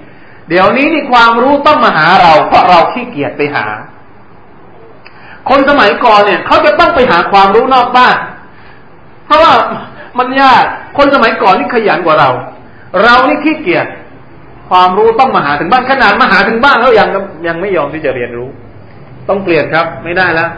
[0.49, 3.65] เดี๋ยวนี้นี่ความรู้ต้องมาหาเราเพราะเราขี้เกียจไปหา
[5.49, 8.15] คนสมัยก่อนเนี่ยเขาจะต้องไปหาความรู้นอกบ้าน
[9.25, 9.53] เพราะว่า
[10.17, 10.63] มันยาก
[10.97, 12.29] คนสมัยก่อนนี่ขยันกว่าเรา
[13.03, 13.87] เรานี่ขี้เกียจ
[14.69, 17.07] ความรู้ต้องมาหาถึงบ้านขนาดมาหาถึงบ้านแล้วยัง
[17.47, 18.49] ยังไม่ยอมที่จะเรียนรู้
[19.29, 20.49] ต้องเปลี่ยนครับ ไม่ได้แล้ว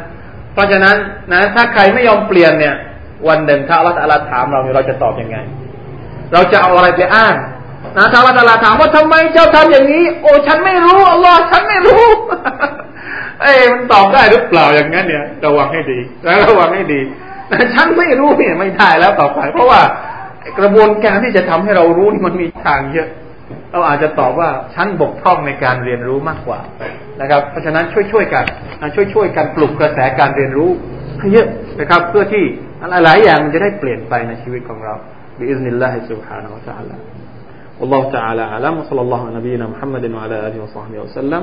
[0.54, 0.96] เพราะฉะนั้น
[1.32, 2.76] นะ ถ้าใครไม่ยอมเปลี่ยนเนี่ย
[3.28, 5.38] วันหนึ่งถ้าอัลลอฮฺถามเราเราจะตอบยังไง
[6.34, 7.36] เราจะเอาอะไรไปอ้าง
[7.98, 12.04] นะถ้าอัลลอฮฺถามว่าทำไมเจ้าทำอย่างนี้ โอ้ฉันไม่รู้อัลลอฮฺฉันไม่รู้
[13.41, 17.01] เอ้มันตอบได้หรือเปล่าอย่างนั้นเนี่ยระวังให้ดีแล้วระวังให้ดี
[17.75, 19.81] ฉันไม่รู้เนี่ยไม่ได้แล้วต่อไป เพราะว่า
[20.59, 23.09] กระบวนการที่จะทำให้เรารู้มันมีทางเยอะ
[23.73, 26.61] เราอาจจะตอบว่าฉันบกพร่องในการเรียนรู้มากกว่า
[27.21, 28.45] นะครับ เพราะฉะนั้นช่วยๆกัน
[29.15, 30.71] ช่วยๆกันปลุกกระแสการเรียนรู้
[31.19, 31.49] ให้เยอะ
[31.81, 32.45] นะครับ เพื่อที่
[33.05, 34.95] หลายๆอย่างมันจะได้เปลี่ยนไปในชีวิตของเรา
[35.39, 37.19] บิอิสนิลลาฮิสุบฮานาอัลลอฮฺ
[37.81, 41.43] والله تعالى أعلم وصلى الله على نبينا محمد وعلى آله وصحبه وسلم